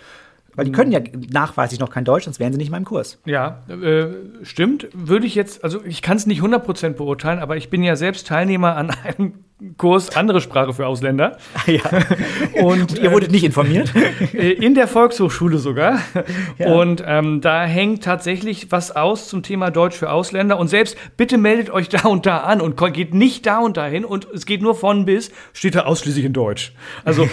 Weil 0.57 0.65
die 0.65 0.73
können 0.73 0.91
ja 0.91 1.01
nachweislich 1.31 1.79
noch 1.81 1.91
kein 1.91 2.05
Deutsch, 2.05 2.25
sonst 2.25 2.41
wären 2.41 2.53
sie 2.53 2.59
nicht 2.59 2.69
in 2.69 2.73
meinem 2.73 2.85
Kurs. 2.85 3.21
Ja, 3.27 3.63
äh, 3.69 4.07
stimmt. 4.43 4.89
Würde 4.93 5.27
ich 5.27 5.35
jetzt, 5.35 5.63
also 5.63 5.85
ich 5.85 6.03
kann 6.03 6.17
es 6.17 6.27
nicht 6.27 6.41
100% 6.41 6.95
beurteilen, 6.95 7.39
aber 7.39 7.57
ich 7.57 7.71
bin 7.71 7.83
ja 7.83 7.95
selbst 7.95 8.27
Teilnehmer 8.27 8.77
an 8.77 8.91
einem 9.05 9.35
Kurs 9.79 10.15
andere 10.15 10.43
Sprache 10.43 10.75
für 10.75 10.87
Ausländer. 10.87 11.39
Ja. 11.67 11.81
Und 12.63 12.99
ihr 12.99 13.11
wurdet 13.11 13.31
äh, 13.31 13.33
nicht 13.33 13.45
informiert? 13.45 13.91
In 14.35 14.75
der 14.75 14.87
Volkshochschule 14.87 15.57
sogar. 15.57 15.99
Ja. 16.59 16.75
Und 16.75 17.03
ähm, 17.07 17.41
da 17.41 17.65
hängt 17.65 18.05
tatsächlich 18.05 18.71
was 18.71 18.95
aus 18.95 19.29
zum 19.29 19.43
Thema 19.43 19.71
Deutsch 19.71 19.97
für 19.97 20.11
Ausländer. 20.11 20.59
Und 20.59 20.69
selbst 20.69 20.99
bitte 21.17 21.39
meldet 21.39 21.71
euch 21.71 21.89
da 21.89 22.07
und 22.07 22.27
da 22.27 22.41
an 22.41 22.61
und 22.61 22.77
geht 22.93 23.15
nicht 23.15 23.47
da 23.47 23.61
und 23.61 23.79
dahin 23.79 24.05
und 24.05 24.27
es 24.31 24.45
geht 24.45 24.61
nur 24.61 24.75
von 24.75 25.07
bis, 25.07 25.31
steht 25.55 25.75
da 25.75 25.85
ausschließlich 25.85 26.27
in 26.27 26.35
Deutsch. 26.35 26.73
Also 27.05 27.27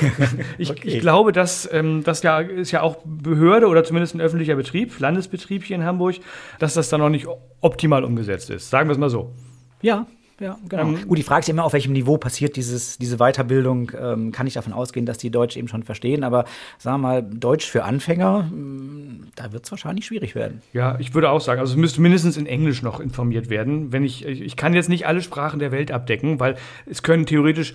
ich, 0.57 0.71
okay. 0.71 0.81
ich 0.87 0.99
glaube, 1.01 1.33
dass 1.33 1.69
ähm, 1.73 2.03
das 2.05 2.23
ja 2.23 2.39
ist 2.39 2.71
ja 2.71 2.81
auch 2.81 2.99
Behörde 3.17 3.67
oder 3.67 3.83
zumindest 3.83 4.15
ein 4.15 4.21
öffentlicher 4.21 4.55
Betrieb, 4.55 4.99
Landesbetrieb 4.99 5.63
hier 5.63 5.75
in 5.75 5.83
Hamburg, 5.83 6.15
dass 6.59 6.73
das 6.73 6.89
da 6.89 6.97
noch 6.97 7.09
nicht 7.09 7.27
optimal 7.61 8.03
umgesetzt 8.03 8.49
ist. 8.49 8.69
Sagen 8.69 8.89
wir 8.89 8.93
es 8.93 8.99
mal 8.99 9.09
so. 9.09 9.33
Ja, 9.81 10.07
ja, 10.39 10.57
genau. 10.67 10.83
Ähm, 10.83 11.07
Gut, 11.07 11.17
die 11.17 11.23
Frage 11.23 11.41
ist 11.41 11.49
immer, 11.49 11.63
auf 11.63 11.73
welchem 11.73 11.93
Niveau 11.93 12.17
passiert 12.17 12.55
dieses, 12.55 12.97
diese 12.97 13.17
Weiterbildung. 13.17 13.91
Ähm, 13.99 14.31
kann 14.31 14.47
ich 14.47 14.55
davon 14.55 14.73
ausgehen, 14.73 15.05
dass 15.05 15.17
die 15.17 15.29
Deutsch 15.29 15.55
eben 15.55 15.67
schon 15.67 15.83
verstehen, 15.83 16.23
aber 16.23 16.45
sagen 16.79 17.01
wir 17.01 17.07
mal, 17.07 17.23
Deutsch 17.23 17.69
für 17.69 17.83
Anfänger, 17.83 18.43
mm, 18.43 19.31
da 19.35 19.53
wird 19.53 19.65
es 19.65 19.71
wahrscheinlich 19.71 20.05
schwierig 20.05 20.33
werden. 20.33 20.61
Ja, 20.73 20.97
ich 20.99 21.13
würde 21.13 21.29
auch 21.29 21.39
sagen, 21.39 21.59
also 21.59 21.73
es 21.73 21.77
müsste 21.77 22.01
mindestens 22.01 22.35
in 22.35 22.47
Englisch 22.47 22.81
noch 22.81 22.99
informiert 22.99 23.49
werden. 23.49 23.91
Wenn 23.91 24.03
ich, 24.03 24.25
ich 24.25 24.55
kann 24.55 24.73
jetzt 24.73 24.89
nicht 24.89 25.05
alle 25.05 25.21
Sprachen 25.21 25.59
der 25.59 25.71
Welt 25.71 25.91
abdecken, 25.91 26.39
weil 26.39 26.55
es 26.87 27.03
können 27.03 27.25
theoretisch 27.25 27.73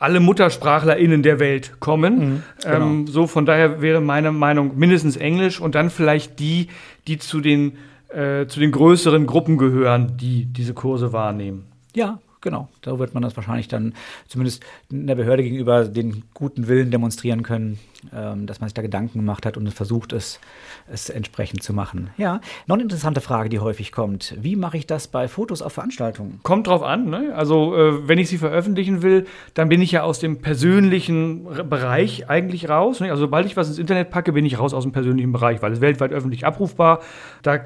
alle 0.00 0.18
MuttersprachlerInnen 0.18 1.22
der 1.22 1.38
Welt 1.38 1.78
kommen. 1.78 2.18
Mhm, 2.18 2.42
genau. 2.64 2.76
ähm, 2.86 3.06
so, 3.06 3.26
von 3.26 3.46
daher 3.46 3.82
wäre 3.82 4.00
meine 4.00 4.32
Meinung 4.32 4.76
mindestens 4.76 5.16
Englisch 5.16 5.60
und 5.60 5.76
dann 5.76 5.90
vielleicht 5.90 6.40
die, 6.40 6.68
die 7.06 7.18
zu 7.18 7.40
den, 7.40 7.76
äh, 8.08 8.46
zu 8.46 8.58
den 8.60 8.72
größeren 8.72 9.26
Gruppen 9.26 9.58
gehören, 9.58 10.16
die 10.16 10.46
diese 10.46 10.72
Kurse 10.72 11.12
wahrnehmen. 11.12 11.66
Ja, 11.94 12.18
genau. 12.40 12.68
Da 12.82 12.98
wird 12.98 13.14
man 13.14 13.22
das 13.22 13.36
wahrscheinlich 13.36 13.68
dann 13.68 13.94
zumindest 14.28 14.62
in 14.90 15.06
der 15.06 15.14
Behörde 15.14 15.42
gegenüber 15.42 15.84
den 15.84 16.24
guten 16.34 16.68
Willen 16.68 16.90
demonstrieren 16.90 17.42
können, 17.42 17.78
ähm, 18.14 18.46
dass 18.46 18.60
man 18.60 18.68
sich 18.68 18.74
da 18.74 18.82
Gedanken 18.82 19.18
gemacht 19.18 19.46
hat 19.46 19.56
und 19.56 19.72
versucht 19.72 20.12
es, 20.12 20.40
es 20.90 21.10
entsprechend 21.10 21.62
zu 21.62 21.72
machen. 21.72 22.10
Ja, 22.16 22.40
noch 22.66 22.74
eine 22.74 22.82
interessante 22.82 23.20
Frage, 23.20 23.48
die 23.48 23.58
häufig 23.58 23.92
kommt. 23.92 24.34
Wie 24.40 24.56
mache 24.56 24.76
ich 24.76 24.86
das 24.86 25.08
bei 25.08 25.28
Fotos 25.28 25.62
auf 25.62 25.72
Veranstaltungen? 25.72 26.40
Kommt 26.42 26.66
drauf 26.66 26.82
an. 26.82 27.10
Ne? 27.10 27.32
Also, 27.34 27.76
äh, 27.76 28.08
wenn 28.08 28.18
ich 28.18 28.28
sie 28.28 28.38
veröffentlichen 28.38 29.02
will, 29.02 29.26
dann 29.54 29.68
bin 29.68 29.82
ich 29.82 29.92
ja 29.92 30.02
aus 30.02 30.18
dem 30.18 30.40
persönlichen 30.40 31.44
Bereich 31.68 32.28
eigentlich 32.28 32.68
raus. 32.68 33.00
Ne? 33.00 33.10
Also, 33.10 33.22
sobald 33.22 33.46
ich 33.46 33.56
was 33.56 33.68
ins 33.68 33.78
Internet 33.78 34.10
packe, 34.10 34.32
bin 34.32 34.44
ich 34.44 34.58
raus 34.58 34.74
aus 34.74 34.84
dem 34.84 34.92
persönlichen 34.92 35.32
Bereich, 35.32 35.62
weil 35.62 35.72
es 35.72 35.80
weltweit 35.80 36.12
öffentlich 36.12 36.46
abrufbar. 36.46 37.00
Da 37.42 37.60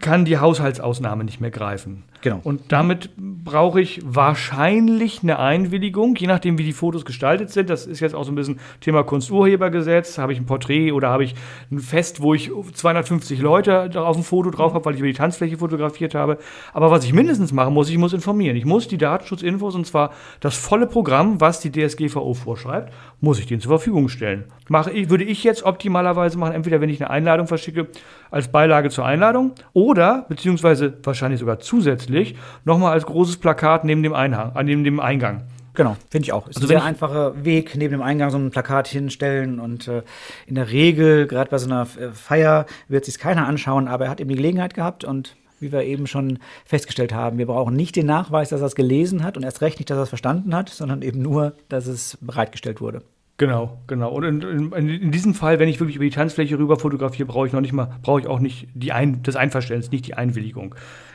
kann 0.00 0.24
die 0.24 0.38
Haushaltsausnahme 0.38 1.24
nicht 1.24 1.40
mehr 1.40 1.50
greifen. 1.50 2.04
Genau. 2.20 2.40
Und 2.42 2.72
damit 2.72 3.10
brauche 3.16 3.80
ich 3.80 4.00
wahrscheinlich 4.04 5.22
eine 5.22 5.38
Einwilligung, 5.38 6.16
je 6.16 6.26
nachdem, 6.26 6.58
wie 6.58 6.64
die 6.64 6.72
Fotos 6.72 7.04
gestaltet 7.04 7.50
sind. 7.50 7.70
Das 7.70 7.86
ist 7.86 8.00
jetzt 8.00 8.14
auch 8.14 8.24
so 8.24 8.32
ein 8.32 8.34
bisschen 8.34 8.58
Thema 8.80 9.04
Kunsturhebergesetz. 9.04 10.18
Habe 10.18 10.32
ich 10.32 10.40
ein 10.40 10.46
Porträt 10.46 10.92
oder 10.92 11.10
habe 11.10 11.24
ich 11.24 11.34
ein 11.70 11.78
Fest, 11.78 12.20
wo 12.20 12.34
ich 12.34 12.50
250 12.74 13.40
Leute 13.40 13.90
auf 14.00 14.16
dem 14.16 14.24
Foto 14.24 14.50
drauf 14.50 14.74
habe, 14.74 14.84
weil 14.84 14.94
ich 14.94 15.00
über 15.00 15.08
die 15.08 15.14
Tanzfläche 15.14 15.58
fotografiert 15.58 16.14
habe. 16.14 16.38
Aber 16.72 16.90
was 16.90 17.04
ich 17.04 17.12
mindestens 17.12 17.52
machen 17.52 17.72
muss, 17.72 17.88
ich 17.88 17.98
muss 17.98 18.12
informieren. 18.12 18.56
Ich 18.56 18.64
muss 18.64 18.88
die 18.88 18.98
Datenschutzinfos, 18.98 19.76
und 19.76 19.86
zwar 19.86 20.12
das 20.40 20.56
volle 20.56 20.86
Programm, 20.86 21.40
was 21.40 21.60
die 21.60 21.70
DSGVO 21.70 22.34
vorschreibt, 22.34 22.92
muss 23.20 23.38
ich 23.38 23.46
denen 23.46 23.60
zur 23.60 23.70
Verfügung 23.70 24.08
stellen. 24.08 24.44
Mache 24.68 24.90
ich, 24.90 25.08
würde 25.08 25.24
ich 25.24 25.44
jetzt 25.44 25.62
optimalerweise 25.62 26.36
machen, 26.36 26.54
entweder 26.54 26.80
wenn 26.80 26.90
ich 26.90 27.00
eine 27.00 27.10
Einladung 27.10 27.46
verschicke, 27.46 27.88
als 28.30 28.48
Beilage 28.48 28.90
zur 28.90 29.04
Einladung 29.04 29.52
oder, 29.72 30.26
beziehungsweise 30.28 30.92
wahrscheinlich 31.02 31.40
sogar 31.40 31.60
zusätzlich, 31.60 32.36
nochmal 32.64 32.92
als 32.92 33.06
großes 33.06 33.38
Plakat 33.38 33.84
neben 33.84 34.02
dem 34.02 34.14
Einhang, 34.14 34.54
äh, 34.54 34.62
neben 34.62 34.84
dem 34.84 35.00
Eingang. 35.00 35.42
Genau, 35.74 35.96
finde 36.10 36.24
ich 36.24 36.32
auch. 36.32 36.48
Ist 36.48 36.56
also 36.56 36.66
ein 36.66 36.68
sehr 36.68 36.82
einfacher 36.82 37.44
Weg, 37.44 37.76
neben 37.76 37.92
dem 37.92 38.02
Eingang 38.02 38.30
so 38.30 38.36
ein 38.36 38.50
Plakat 38.50 38.88
hinstellen 38.88 39.60
und 39.60 39.86
äh, 39.86 40.02
in 40.46 40.56
der 40.56 40.70
Regel, 40.72 41.28
gerade 41.28 41.50
bei 41.50 41.58
so 41.58 41.66
einer 41.66 41.82
äh, 41.82 42.10
Feier, 42.10 42.66
wird 42.88 43.04
sich 43.04 43.18
keiner 43.18 43.46
anschauen, 43.46 43.86
aber 43.86 44.06
er 44.06 44.10
hat 44.10 44.20
eben 44.20 44.28
die 44.28 44.36
Gelegenheit 44.36 44.74
gehabt 44.74 45.04
und 45.04 45.36
wie 45.60 45.70
wir 45.70 45.84
eben 45.84 46.06
schon 46.06 46.40
festgestellt 46.64 47.12
haben, 47.14 47.38
wir 47.38 47.46
brauchen 47.46 47.76
nicht 47.76 47.96
den 47.96 48.06
Nachweis, 48.06 48.48
dass 48.48 48.60
er 48.60 48.66
es 48.66 48.74
gelesen 48.74 49.22
hat 49.22 49.36
und 49.36 49.44
erst 49.44 49.60
recht 49.60 49.78
nicht, 49.78 49.90
dass 49.90 49.98
er 49.98 50.02
es 50.02 50.08
verstanden 50.08 50.54
hat, 50.54 50.68
sondern 50.68 51.02
eben 51.02 51.22
nur, 51.22 51.54
dass 51.68 51.86
es 51.86 52.18
bereitgestellt 52.20 52.80
wurde. 52.80 53.02
Genau, 53.38 53.78
genau. 53.86 54.10
Und 54.10 54.24
in, 54.24 54.72
in, 54.72 54.88
in, 54.88 55.12
diesem 55.12 55.32
Fall, 55.32 55.60
wenn 55.60 55.68
ich 55.68 55.78
wirklich 55.78 55.94
über 55.94 56.04
die 56.04 56.10
Tanzfläche 56.10 56.58
rüber 56.58 56.76
fotografiere, 56.76 57.26
brauche 57.26 57.46
ich 57.46 57.52
noch 57.52 57.60
nicht 57.60 57.72
mal, 57.72 57.88
brauche 58.02 58.20
ich 58.20 58.26
auch 58.26 58.40
nicht 58.40 58.66
die 58.74 58.90
Ein, 58.90 59.22
das 59.22 59.36
Einverständnis, 59.36 59.92
nicht 59.92 60.08
die 60.08 60.14
Einwilligung. 60.14 60.74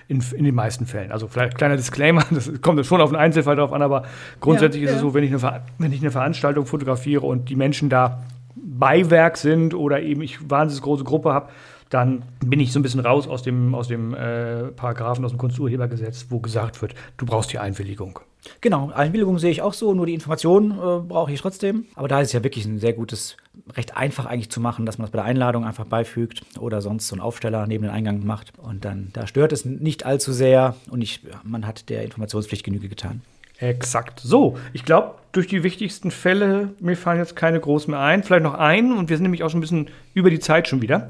In, 0.10 0.22
in 0.36 0.44
den 0.44 0.54
meisten 0.54 0.86
Fällen. 0.86 1.14
Also 1.14 1.30
vielleicht 1.30 1.58
kleiner 1.58 1.78
Disclaimer, 1.78 2.26
das 2.32 2.62
kommt 2.62 2.86
schon 2.86 3.00
auf 3.00 3.10
einen 3.10 3.22
Einzelfall 3.22 3.56
drauf 3.56 3.72
an, 3.72 3.82
aber 3.82 4.04
grundsätzlich 4.42 4.84
ja, 4.84 4.90
ist 4.90 4.92
ja. 4.92 4.98
es 4.98 5.02
so, 5.02 5.14
wenn 5.14 5.24
ich, 5.24 5.32
eine, 5.32 5.62
wenn 5.78 5.94
ich 5.94 6.02
eine 6.02 6.12
Veranstaltung 6.12 6.66
fotografiere 6.66 7.26
und 7.26 7.50
die 7.50 7.56
Menschen 7.56 7.90
da 7.90 8.22
Beiwerk 8.56 9.38
sind 9.38 9.74
oder 9.74 10.02
eben 10.02 10.22
ich 10.22 10.50
wahnsinnig 10.50 10.84
große 10.84 11.06
Gruppe 11.06 11.34
habe, 11.34 11.50
dann 11.94 12.24
bin 12.44 12.60
ich 12.60 12.72
so 12.72 12.80
ein 12.80 12.84
bisschen 12.84 13.02
raus 13.02 13.28
aus 13.28 13.44
dem, 13.44 13.76
aus 13.76 13.88
dem 13.88 14.14
äh, 14.14 14.70
Paragraphen, 14.76 15.24
aus 15.26 15.32
dem 15.32 15.38
Kunsturhebergesetz, 15.38 16.28
wo 16.30 16.40
gesagt 16.40 16.82
wird, 16.82 16.96
du 17.18 17.26
brauchst 17.26 17.54
die 17.54 17.60
Einwilligung. 17.60 18.20
Genau, 18.62 18.92
Einwilligung 18.92 19.40
sehe 19.40 19.52
ich 19.52 19.62
auch 19.62 19.74
so, 19.74 19.94
nur 19.94 20.06
die 20.06 20.14
Information 20.14 20.72
äh, 20.72 21.00
brauche 21.08 21.32
ich 21.32 21.40
trotzdem. 21.40 21.86
Aber 21.96 22.08
da 22.08 22.20
ist 22.20 22.28
es 22.28 22.34
ja 22.34 22.44
wirklich 22.44 22.66
ein 22.66 22.80
sehr 22.80 22.94
gutes, 22.94 23.38
recht 23.76 23.96
einfach 23.96 24.26
eigentlich 24.26 24.50
zu 24.50 24.60
machen, 24.60 24.86
dass 24.86 24.98
man 24.98 25.06
das 25.06 25.12
bei 25.12 25.18
der 25.18 25.26
Einladung 25.26 25.66
einfach 25.66 25.86
beifügt 25.86 26.42
oder 26.60 26.82
sonst 26.82 27.08
so 27.08 27.16
einen 27.16 27.22
Aufsteller 27.22 27.68
neben 27.68 27.84
den 27.84 27.92
Eingang 27.92 28.26
macht. 28.26 28.52
Und 28.58 28.86
dann, 28.86 29.10
da 29.14 29.28
stört 29.28 29.54
es 29.54 29.64
nicht 29.64 30.06
allzu 30.06 30.34
sehr 30.34 30.76
und 30.90 31.02
ich, 31.02 31.22
man 31.44 31.66
hat 31.66 31.90
der 31.90 32.04
Informationspflicht 32.04 32.66
Genüge 32.66 32.90
getan. 32.90 33.22
Exakt. 33.60 34.20
So, 34.20 34.58
ich 34.74 34.84
glaube, 34.84 35.16
durch 35.32 35.48
die 35.48 35.64
wichtigsten 35.64 36.12
Fälle, 36.12 36.70
mir 36.80 36.98
fallen 36.98 37.20
jetzt 37.20 37.36
keine 37.36 37.60
groß 37.60 37.88
mehr 37.88 38.00
ein. 38.00 38.24
Vielleicht 38.24 38.44
noch 38.44 38.56
einen, 38.56 38.98
und 38.98 39.10
wir 39.10 39.18
sind 39.18 39.24
nämlich 39.24 39.44
auch 39.44 39.50
schon 39.50 39.60
ein 39.60 39.62
bisschen 39.62 39.90
über 40.14 40.30
die 40.30 40.40
Zeit 40.40 40.68
schon 40.68 40.82
wieder. 40.82 41.08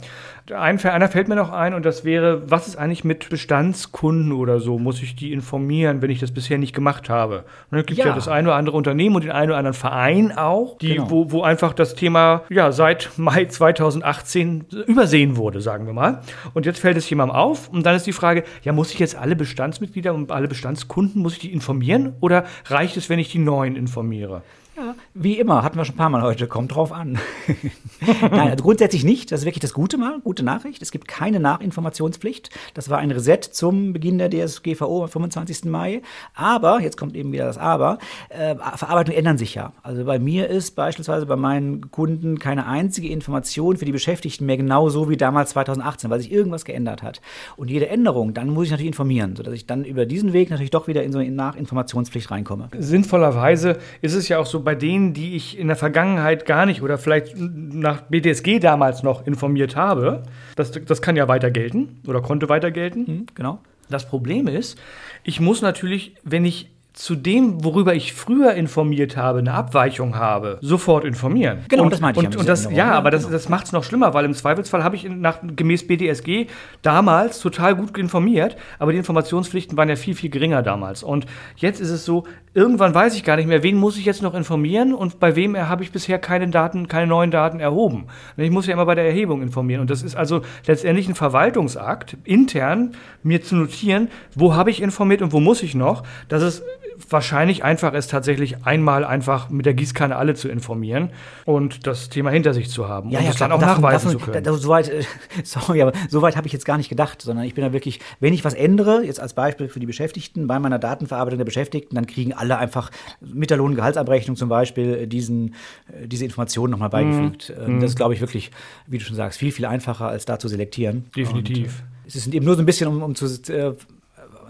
Ein, 0.54 0.78
einer 0.84 1.08
fällt 1.08 1.30
mir 1.30 1.36
noch 1.36 1.54
ein 1.54 1.74
und 1.74 1.86
das 1.86 2.04
wäre, 2.04 2.50
was 2.52 2.68
ist 2.68 2.76
eigentlich 2.76 3.06
mit 3.06 3.30
Bestandskunden 3.30 4.34
oder 4.34 4.60
so? 4.60 4.78
Muss 4.78 5.02
ich 5.02 5.16
die 5.16 5.32
informieren, 5.32 6.02
wenn 6.02 6.10
ich 6.10 6.20
das 6.20 6.32
bisher 6.32 6.58
nicht 6.58 6.76
gemacht 6.76 7.10
habe? 7.10 7.46
Und 7.72 7.78
es 7.78 7.86
gibt 7.86 8.00
ja. 8.00 8.08
ja 8.08 8.13
das 8.13 8.28
eine 8.28 8.50
oder 8.50 8.58
andere 8.58 8.76
Unternehmen 8.76 9.16
und 9.16 9.24
den 9.24 9.32
einen 9.32 9.52
oder 9.52 9.58
anderen 9.58 9.74
Verein 9.74 10.38
auch, 10.38 10.78
die, 10.80 10.96
genau. 10.96 11.10
wo, 11.10 11.32
wo 11.32 11.44
einfach 11.44 11.72
das 11.72 11.96
Thema 11.96 12.44
ja, 12.50 12.74
seit 12.74 13.12
Mai 13.16 13.46
2018 13.46 14.66
übersehen 14.86 15.38
wurde, 15.38 15.62
sagen 15.62 15.86
wir 15.86 15.94
mal. 15.94 16.20
Und 16.54 16.66
jetzt 16.66 16.80
fällt 16.80 16.98
es 16.98 17.10
jemandem 17.10 17.38
auf 17.38 17.70
und 17.70 17.86
dann 17.86 17.96
ist 17.96 18.06
die 18.06 18.12
Frage, 18.12 18.44
ja, 18.63 18.74
muss 18.74 18.92
ich 18.92 19.00
jetzt 19.00 19.16
alle 19.16 19.38
Bestandsmitglieder 19.38 20.13
und 20.13 20.30
alle 20.30 20.50
Bestandskunden, 20.50 21.22
muss 21.22 21.34
ich 21.34 21.39
die 21.39 21.54
informieren 21.54 22.16
oder 22.20 22.44
reicht 22.66 22.98
es, 22.98 23.10
wenn 23.10 23.20
ich 23.20 23.30
die 23.30 23.39
neuen 23.39 23.78
informiere? 23.78 24.42
Ja, 24.76 24.96
wie 25.14 25.38
immer, 25.38 25.62
hatten 25.62 25.78
wir 25.78 25.86
schon 25.86 25.94
ein 25.94 26.00
paar 26.00 26.10
Mal 26.10 26.24
heute, 26.24 26.48
kommt 26.48 26.74
drauf 26.74 26.92
an. 26.92 27.20
Nein, 28.22 28.50
also 28.50 28.64
grundsätzlich 28.64 29.04
nicht. 29.04 29.32
Das 29.32 29.42
ist 29.42 29.46
wirklich 29.46 29.62
das 29.62 29.74
Gute 29.74 30.00
mal, 30.00 30.20
gute 30.24 30.44
Nachricht. 30.44 30.82
Es 30.82 30.92
gibt 30.92 31.08
keine 31.08 31.40
Nachinformationspflicht. 31.40 32.50
Das 32.74 32.90
war 32.90 32.98
ein 32.98 33.12
Reset 33.12 33.40
zum 33.52 33.94
Beginn 33.94 34.18
der 34.18 34.32
DSGVO 34.32 35.04
am 35.04 35.10
25. 35.10 35.66
Mai. 35.66 36.02
Aber, 36.34 36.82
jetzt 36.82 36.98
kommt 36.98 37.16
eben 37.16 37.32
wieder 37.32 37.46
das 37.46 37.60
Aber, 37.60 38.00
äh, 38.30 38.56
Verarbeitungen 38.76 39.20
ändern 39.20 39.38
sich 39.38 39.54
ja. 39.54 39.74
Also 39.84 40.06
bei 40.06 40.18
mir 40.18 40.50
ist 40.50 40.72
beispielsweise 40.72 41.28
bei 41.28 41.36
meinen 41.36 41.92
Kunden 41.92 42.40
keine 42.40 42.66
einzige 42.66 43.10
Information 43.10 43.78
für 43.78 43.86
die 43.86 43.92
Beschäftigten 43.92 44.48
mehr 44.48 44.58
genau 44.58 44.90
so 44.90 45.08
wie 45.08 45.18
damals 45.18 45.52
2018, 45.52 46.10
weil 46.10 46.20
sich 46.20 46.32
irgendwas 46.32 46.66
geändert 46.66 47.04
hat. 47.04 47.22
Und 47.58 47.70
jede 47.70 47.90
Änderung, 47.90 48.34
dann 48.34 48.50
muss 48.50 48.66
ich 48.66 48.72
natürlich 48.72 48.88
informieren, 48.88 49.36
sodass 49.36 49.54
ich 49.54 49.68
dann 49.68 49.86
über 49.86 50.08
diesen 50.08 50.34
Weg 50.34 50.50
natürlich 50.50 50.72
doch 50.72 50.88
wieder 50.88 51.04
in 51.04 51.12
so 51.12 51.20
eine 51.20 51.30
Nachinformationspflicht 51.30 52.32
reinkomme. 52.32 52.70
Sinnvollerweise 52.80 53.78
ist 54.02 54.16
es 54.16 54.28
ja 54.30 54.40
auch 54.40 54.48
so 54.48 54.62
bei 54.63 54.76
denen, 54.76 55.13
die 55.13 55.36
ich 55.36 55.58
in 55.58 55.67
der 55.67 55.76
Vergangenheit 55.76 56.45
gar 56.45 56.65
nicht 56.65 56.82
oder 56.82 56.97
vielleicht 56.97 57.36
nach 57.38 58.02
BDSG 58.02 58.60
damals 58.60 59.04
noch 59.04 59.26
informiert 59.28 59.76
habe. 59.76 60.23
Das, 60.56 60.71
das 60.71 61.02
kann 61.02 61.15
ja 61.15 61.28
weiter 61.28 61.52
gelten 61.52 61.99
oder 62.08 62.21
konnte 62.21 62.49
weiter 62.49 62.71
gelten. 62.71 62.99
Mhm, 62.99 63.26
genau. 63.36 63.60
Das 63.89 64.08
Problem 64.08 64.47
ist, 64.47 64.80
ich 65.23 65.39
muss 65.39 65.62
natürlich, 65.62 66.15
wenn 66.23 66.45
ich 66.45 66.69
zu 66.93 67.15
dem, 67.15 67.63
worüber 67.63 67.95
ich 67.95 68.13
früher 68.13 68.54
informiert 68.54 69.17
habe, 69.17 69.39
eine 69.39 69.54
Abweichung 69.54 70.15
habe, 70.15 70.60
sofort 70.62 71.06
informieren. 71.06 71.65
Genau, 71.67 71.84
und, 71.84 71.91
das 71.91 72.02
meinte 72.02 72.19
ich. 72.19 72.28
Und, 72.28 72.36
und 72.36 72.47
das, 72.47 72.71
ja, 72.71 72.91
aber 72.91 73.10
das, 73.10 73.23
genau. 73.23 73.34
das 73.34 73.49
macht 73.49 73.65
es 73.65 73.71
noch 73.71 73.84
schlimmer, 73.84 74.13
weil 74.13 74.26
im 74.26 74.34
Zweifelsfall 74.36 74.84
habe 74.84 74.95
ich 74.95 75.10
nach, 75.10 75.39
gemäß 75.41 75.88
BDSG 75.88 76.47
damals 76.84 77.39
total 77.39 77.76
gut 77.76 77.97
informiert, 77.97 78.58
aber 78.78 78.91
die 78.91 78.99
Informationspflichten 78.99 79.76
waren 79.76 79.89
ja 79.89 79.95
viel, 79.95 80.13
viel 80.13 80.30
geringer 80.30 80.62
damals. 80.62 81.02
Und 81.02 81.26
jetzt 81.56 81.82
ist 81.82 81.89
es 81.89 82.06
so, 82.06 82.26
irgendwann 82.54 82.94
weiß 82.94 83.16
ich 83.16 83.24
gar 83.24 83.36
nicht 83.36 83.48
mehr, 83.48 83.63
wen 83.63 83.78
muss 83.78 83.98
ich 83.98 84.06
jetzt 84.06 84.22
noch 84.22 84.34
informieren 84.34 84.94
und 84.94 85.20
bei 85.20 85.36
wem 85.36 85.58
habe 85.58 85.84
ich 85.84 85.92
bisher 85.92 86.20
keine 86.20 86.48
Daten, 86.50 86.88
keine 86.88 87.08
neuen 87.08 87.32
Daten 87.32 87.60
erhoben. 87.60 88.06
Ich 88.38 88.52
muss 88.52 88.68
ja 88.68 88.74
immer 88.74 88.86
bei 88.86 88.96
der 88.96 89.06
Erhebung 89.06 89.42
informieren. 89.42 89.82
Und 89.82 89.89
das 89.89 90.04
ist 90.04 90.16
also 90.16 90.42
letztendlich 90.68 91.08
ein 91.08 91.16
Verwaltungsakt, 91.16 92.18
intern 92.24 92.96
mir 93.24 93.42
zu 93.42 93.56
notieren, 93.56 94.10
wo 94.36 94.56
habe 94.56 94.70
ich 94.70 94.82
informiert 94.82 95.22
und 95.22 95.34
wo 95.34 95.39
muss 95.39 95.63
ich 95.63 95.76
noch. 95.76 96.04
Das 96.28 96.44
ist 96.44 96.63
wahrscheinlich 97.10 97.63
einfach 97.63 97.94
ist, 97.94 98.12
tatsächlich 98.12 98.66
einmal 98.66 99.06
einfach 99.06 99.50
mit 99.50 99.66
der 99.66 99.74
Gießkanne 99.74 100.16
alle 100.16 100.36
zu 100.36 100.50
informieren 100.50 101.10
und 101.46 101.88
das 101.88 102.10
Thema 102.10 102.32
hinter 102.32 102.54
sich 102.54 102.70
zu 102.70 102.88
haben 102.88 103.10
ja, 103.10 103.20
und 103.20 103.26
ja, 103.26 103.32
es 103.32 103.38
dann 103.38 103.52
auch 103.52 103.60
davon, 103.60 103.82
nachweisen 103.82 104.08
davon, 104.08 104.20
zu 104.20 104.32
können. 104.32 104.44
Da, 104.44 104.54
soweit, 104.54 104.89
äh, 104.89 105.04
sorry, 105.44 105.82
aber 105.82 105.94
soweit 106.10 106.36
habe 106.36 106.48
ich 106.48 106.54
jetzt 106.54 106.66
gar 106.66 106.78
nicht 106.78 106.89
gedacht, 106.89 107.22
sondern 107.22 107.46
ich 107.46 107.54
bin 107.54 107.63
da 107.63 107.74
wirklich, 107.74 108.00
wenn 108.20 108.34
ich 108.34 108.44
was 108.46 108.54
ändere, 108.54 109.04
jetzt 109.04 109.20
als 109.20 109.34
Beispiel 109.34 109.68
für 109.68 109.80
die 109.80 109.86
Beschäftigten, 109.86 110.48
bei 110.48 110.60
meiner 110.60 110.80
Datenverarbeitung 110.80 111.38
der 111.38 111.46
Beschäftigten, 111.46 111.96
dann 111.96 112.08
kriegen 112.08 112.34
alle 112.34 112.58
einfach 112.58 112.92
mit 113.22 113.50
der 113.50 113.58
Lohn- 113.58 113.72
und 113.72 113.76
Gehaltsabrechnung 113.76 114.36
zum 114.36 114.50
Beispiel 114.50 114.94
äh, 114.96 115.08
diesen, 115.08 115.56
äh, 115.88 116.08
diese 116.08 116.26
Informationen 116.26 116.72
nochmal 116.72 116.89
beigefügt. 116.89 117.54
Mhm. 117.68 117.80
Das 117.80 117.92
ist, 117.92 117.98
glaube 117.98 118.13
ich, 118.13 118.22
wirklich, 118.22 118.52
wie 118.88 118.98
du 118.98 119.04
schon 119.04 119.16
sagst, 119.16 119.39
viel, 119.39 119.52
viel 119.52 119.66
einfacher, 119.66 120.08
als 120.08 120.26
da 120.26 120.39
zu 120.39 120.48
selektieren. 120.48 121.06
Definitiv. 121.16 121.80
Und, 121.80 121.94
es 122.06 122.16
ist 122.16 122.34
eben 122.34 122.46
nur 122.46 122.56
so 122.56 122.62
ein 122.62 122.66
bisschen, 122.66 122.88
um, 122.88 123.02
um 123.02 123.16
zu 123.16 123.26
äh, 123.52 123.74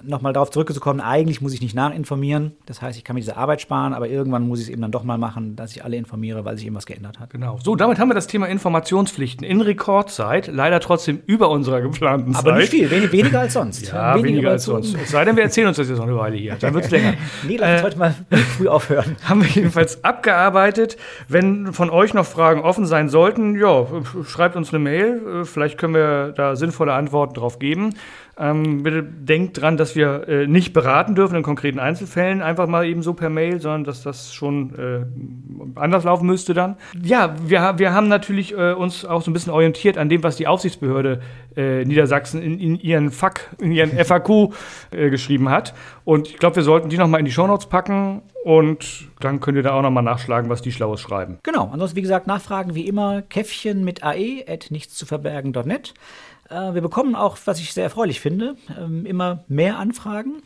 nochmal 0.04 0.34
darauf 0.34 0.52
zurückzukommen, 0.52 1.00
eigentlich 1.00 1.42
muss 1.42 1.54
ich 1.54 1.62
nicht 1.62 1.76
nachinformieren. 1.76 2.54
Das 2.66 2.82
heißt, 2.82 2.98
ich 2.98 3.04
kann 3.04 3.16
mir 3.16 3.22
diese 3.22 3.38
Arbeit 3.38 3.62
sparen, 3.62 3.94
aber 3.94 4.08
irgendwann 4.08 4.48
muss 4.48 4.60
ich 4.60 4.66
es 4.66 4.72
eben 4.72 4.82
dann 4.82 4.92
doch 4.92 5.04
mal 5.04 5.18
machen, 5.18 5.56
dass 5.56 5.76
ich 5.76 5.84
alle 5.84 5.98
informiere, 5.98 6.46
weil 6.46 6.58
sich 6.58 6.66
eben 6.66 6.76
was 6.76 6.86
geändert 6.86 7.20
hat. 7.20 7.30
Genau. 7.30 7.60
So, 7.64 7.76
damit 7.76 8.00
haben 8.00 8.10
wir 8.10 8.14
das 8.14 8.28
Thema 8.28 8.48
Informationspflichten 8.48 9.46
in 9.46 9.62
Rekordzeit, 9.62 10.48
leider 10.48 10.80
trotzdem 10.80 11.22
über 11.26 11.50
unserer 11.50 11.82
geplanten 11.82 12.34
Zeit. 12.34 12.46
Aber 12.46 12.58
nicht 12.58 12.70
viel, 12.70 12.90
wenig, 12.90 13.12
weniger 13.12 13.42
als 13.42 13.54
sonst. 13.54 13.88
Ja, 13.88 14.16
weniger, 14.16 14.28
weniger 14.28 14.50
als 14.52 14.66
sonst. 14.66 14.96
Es 14.96 15.12
sei 15.12 15.26
denn, 15.26 15.36
wir 15.36 15.44
erzählen 15.44 15.68
uns 15.68 15.78
das 15.78 15.90
jetzt 15.90 15.98
noch 15.98 16.08
eine 16.08 16.18
Weile 16.18 16.38
hier. 16.38 16.56
Dann 16.60 16.74
wird 16.74 16.86
es 16.86 16.92
länger. 16.92 17.14
nee, 17.48 17.58
lass 17.58 17.70
uns 17.72 17.82
äh, 17.82 17.84
heute 17.84 17.98
mal 17.98 18.16
früh 18.58 18.68
aufhören. 18.68 19.16
Haben 19.24 19.42
wir 19.42 19.50
jedenfalls 19.50 20.04
abgearbeitet. 20.04 20.98
Wenn 21.28 21.74
von 21.74 21.90
euch 21.90 22.14
noch 22.14 22.26
Fragen 22.26 22.62
offen 22.62 22.86
sein 22.86 23.10
sollten, 23.10 23.56
ja, 23.60 23.86
schreibt 24.26 24.56
uns 24.56 24.74
eine 24.74 24.80
Mail. 24.80 25.42
Äh, 25.42 25.46
vielleicht 25.46 25.78
können 25.78 25.94
wir 25.94 26.34
da 26.36 26.56
sinnvolle 26.56 26.94
Antworten 26.94 27.34
drauf 27.34 27.60
geben. 27.60 27.96
Ähm, 28.36 28.82
bitte 28.82 29.04
denkt 29.04 29.62
dran, 29.62 29.78
dass 29.78 29.96
wir 29.96 30.28
äh, 30.28 30.48
nicht 30.48 30.74
beraten 30.74 31.14
dürfen 31.14 31.36
in 31.36 31.44
konkreten 31.44 31.78
Einzelfällen, 31.78 32.42
einfach 32.42 32.68
mal 32.68 32.86
eben 32.86 33.04
so 33.04 33.14
per 33.14 33.30
Mail, 33.30 33.62
sondern 33.62 33.84
dass 33.84 34.02
das 34.02 34.34
schon 34.34 34.74
äh, 34.76 35.80
anders 35.80 36.04
laufen 36.04 36.26
müsste 36.26 36.56
dann. 36.56 36.78
Ja, 37.00 37.36
wir, 37.46 37.78
wir 37.78 37.94
haben 37.94 38.08
natürlich 38.08 38.58
äh, 38.58 38.74
uns 38.74 39.06
auch 39.06 39.22
so 39.22 39.30
ein 39.30 39.34
bisschen 39.34 39.54
orientiert 39.54 40.00
an 40.00 40.10
dem, 40.10 40.24
was 40.24 40.36
die 40.36 40.48
Aufsichtsbehörde 40.48 41.22
äh, 41.56 41.86
Niedersachsen 41.86 42.42
in, 42.42 42.60
in, 42.60 42.80
ihren 42.80 43.12
FAQ, 43.12 43.40
in 43.60 43.72
ihren 43.72 43.92
FAQ 44.04 44.54
äh, 44.90 45.12
geschrieben 45.12 45.50
hat. 45.50 45.76
Und 46.04 46.28
ich 46.28 46.38
glaube, 46.38 46.56
wir 46.56 46.64
sollten 46.64 46.90
die 46.90 46.98
nochmal 46.98 47.20
in 47.20 47.26
die 47.26 47.32
Shownotes 47.32 47.68
packen 47.68 48.24
und 48.44 49.10
dann 49.20 49.42
könnt 49.42 49.58
ihr 49.58 49.64
da 49.64 49.74
auch 49.74 49.84
nochmal 49.84 50.04
nachschlagen, 50.04 50.50
was 50.50 50.64
die 50.64 50.72
Schlaues 50.72 51.00
schreiben. 51.00 51.38
Genau, 51.44 51.70
ansonsten 51.72 51.98
wie 51.98 52.02
gesagt, 52.02 52.26
Nachfragen 52.26 52.74
wie 52.74 52.88
immer, 52.88 53.22
Käffchen 53.22 53.84
mit 53.84 54.04
ae 54.04 54.44
at 54.48 54.72
nichtszuverbergen.net. 54.72 55.90
Äh, 55.90 56.33
wir 56.50 56.82
bekommen 56.82 57.16
auch, 57.16 57.38
was 57.46 57.60
ich 57.60 57.74
sehr 57.74 57.86
erfreulich 57.86 58.20
finde, 58.20 58.56
ähm, 58.80 59.06
immer 59.06 59.44
mehr 59.48 59.80
Anfragen, 59.80 60.42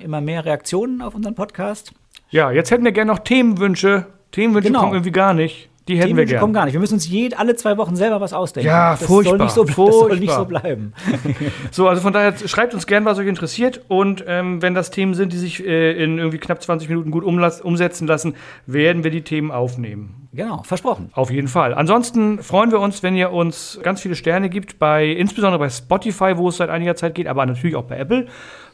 immer 0.00 0.20
mehr 0.20 0.44
Reaktionen 0.44 1.02
auf 1.02 1.14
unseren 1.14 1.34
Podcast. 1.34 1.92
Ja, 2.30 2.50
jetzt 2.50 2.70
hätten 2.70 2.84
wir 2.84 2.92
gerne 2.92 3.12
noch 3.12 3.20
Themenwünsche. 3.20 4.06
Themenwünsche 4.30 4.68
genau. 4.68 4.80
kommen 4.80 4.94
irgendwie 4.94 5.12
gar 5.12 5.34
nicht. 5.34 5.68
Die 5.88 5.98
hätten 5.98 6.16
wir 6.16 6.24
gerne. 6.24 6.40
kommen 6.40 6.52
gar 6.52 6.64
nicht. 6.64 6.74
Wir 6.74 6.80
müssen 6.80 6.94
uns 6.94 7.08
jed, 7.08 7.38
alle 7.38 7.56
zwei 7.56 7.76
Wochen 7.76 7.96
selber 7.96 8.20
was 8.20 8.32
ausdenken. 8.32 8.68
Ja, 8.68 8.92
das 8.92 9.04
furchtbar. 9.04 9.36
Soll 9.36 9.44
nicht 9.44 9.54
so, 9.54 9.66
furchtbar. 9.66 9.92
Das 9.92 10.10
soll 10.10 10.18
nicht 10.20 10.32
so 10.32 10.44
bleiben. 10.44 10.92
so, 11.70 11.88
also 11.88 12.02
von 12.02 12.12
daher 12.12 12.34
schreibt 12.46 12.72
uns 12.74 12.86
gern, 12.86 13.04
was 13.04 13.18
euch 13.18 13.26
interessiert. 13.26 13.80
Und 13.88 14.24
ähm, 14.26 14.62
wenn 14.62 14.74
das 14.74 14.90
Themen 14.90 15.14
sind, 15.14 15.32
die 15.32 15.38
sich 15.38 15.64
äh, 15.64 15.92
in 15.92 16.18
irgendwie 16.18 16.38
knapp 16.38 16.62
20 16.62 16.88
Minuten 16.88 17.10
gut 17.10 17.24
umsetzen 17.24 18.06
lassen, 18.06 18.34
werden 18.66 19.02
wir 19.02 19.10
die 19.10 19.22
Themen 19.22 19.50
aufnehmen. 19.50 20.28
Genau, 20.32 20.62
versprochen. 20.62 21.10
Auf 21.12 21.30
jeden 21.30 21.48
Fall. 21.48 21.74
Ansonsten 21.74 22.42
freuen 22.42 22.70
wir 22.70 22.80
uns, 22.80 23.02
wenn 23.02 23.14
ihr 23.16 23.32
uns 23.32 23.78
ganz 23.82 24.00
viele 24.00 24.14
Sterne 24.14 24.48
gibt, 24.48 24.78
bei, 24.78 25.06
insbesondere 25.06 25.58
bei 25.58 25.68
Spotify, 25.68 26.36
wo 26.36 26.48
es 26.48 26.56
seit 26.56 26.70
einiger 26.70 26.96
Zeit 26.96 27.14
geht, 27.14 27.26
aber 27.26 27.44
natürlich 27.44 27.76
auch 27.76 27.84
bei 27.84 27.98
Apple. 27.98 28.26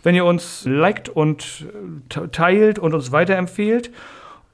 Wenn 0.05 0.15
ihr 0.15 0.25
uns 0.25 0.65
liked 0.67 1.09
und 1.09 1.67
äh, 2.15 2.29
teilt 2.29 2.79
und 2.79 2.95
uns 2.95 3.11
weiterempfehlt. 3.13 3.91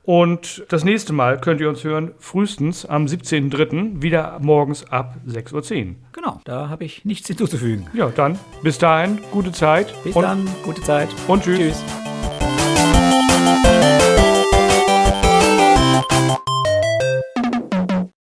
Und 0.05 0.65
das 0.69 0.85
nächste 0.85 1.15
Mal 1.15 1.41
könnt 1.41 1.61
ihr 1.61 1.69
uns 1.69 1.83
hören, 1.83 2.13
frühestens 2.19 2.85
am 2.85 3.07
17.03. 3.07 4.03
wieder 4.03 4.39
morgens 4.41 4.91
ab 4.91 5.17
6.10 5.27 5.55
Uhr. 5.55 5.95
Genau, 6.13 6.41
da 6.45 6.69
habe 6.69 6.85
ich 6.85 7.05
nichts 7.05 7.27
hinzuzufügen. 7.29 7.87
Ja, 7.95 8.11
dann 8.11 8.39
bis 8.63 8.79
dahin, 8.79 9.21
gute 9.31 9.53
Zeit. 9.53 9.95
Bis 10.05 10.15
dann, 10.15 10.47
gute 10.63 10.83
Zeit. 10.83 11.09
Und 11.27 11.43
tschüss. 11.43 11.59
tschüss. 11.59 11.83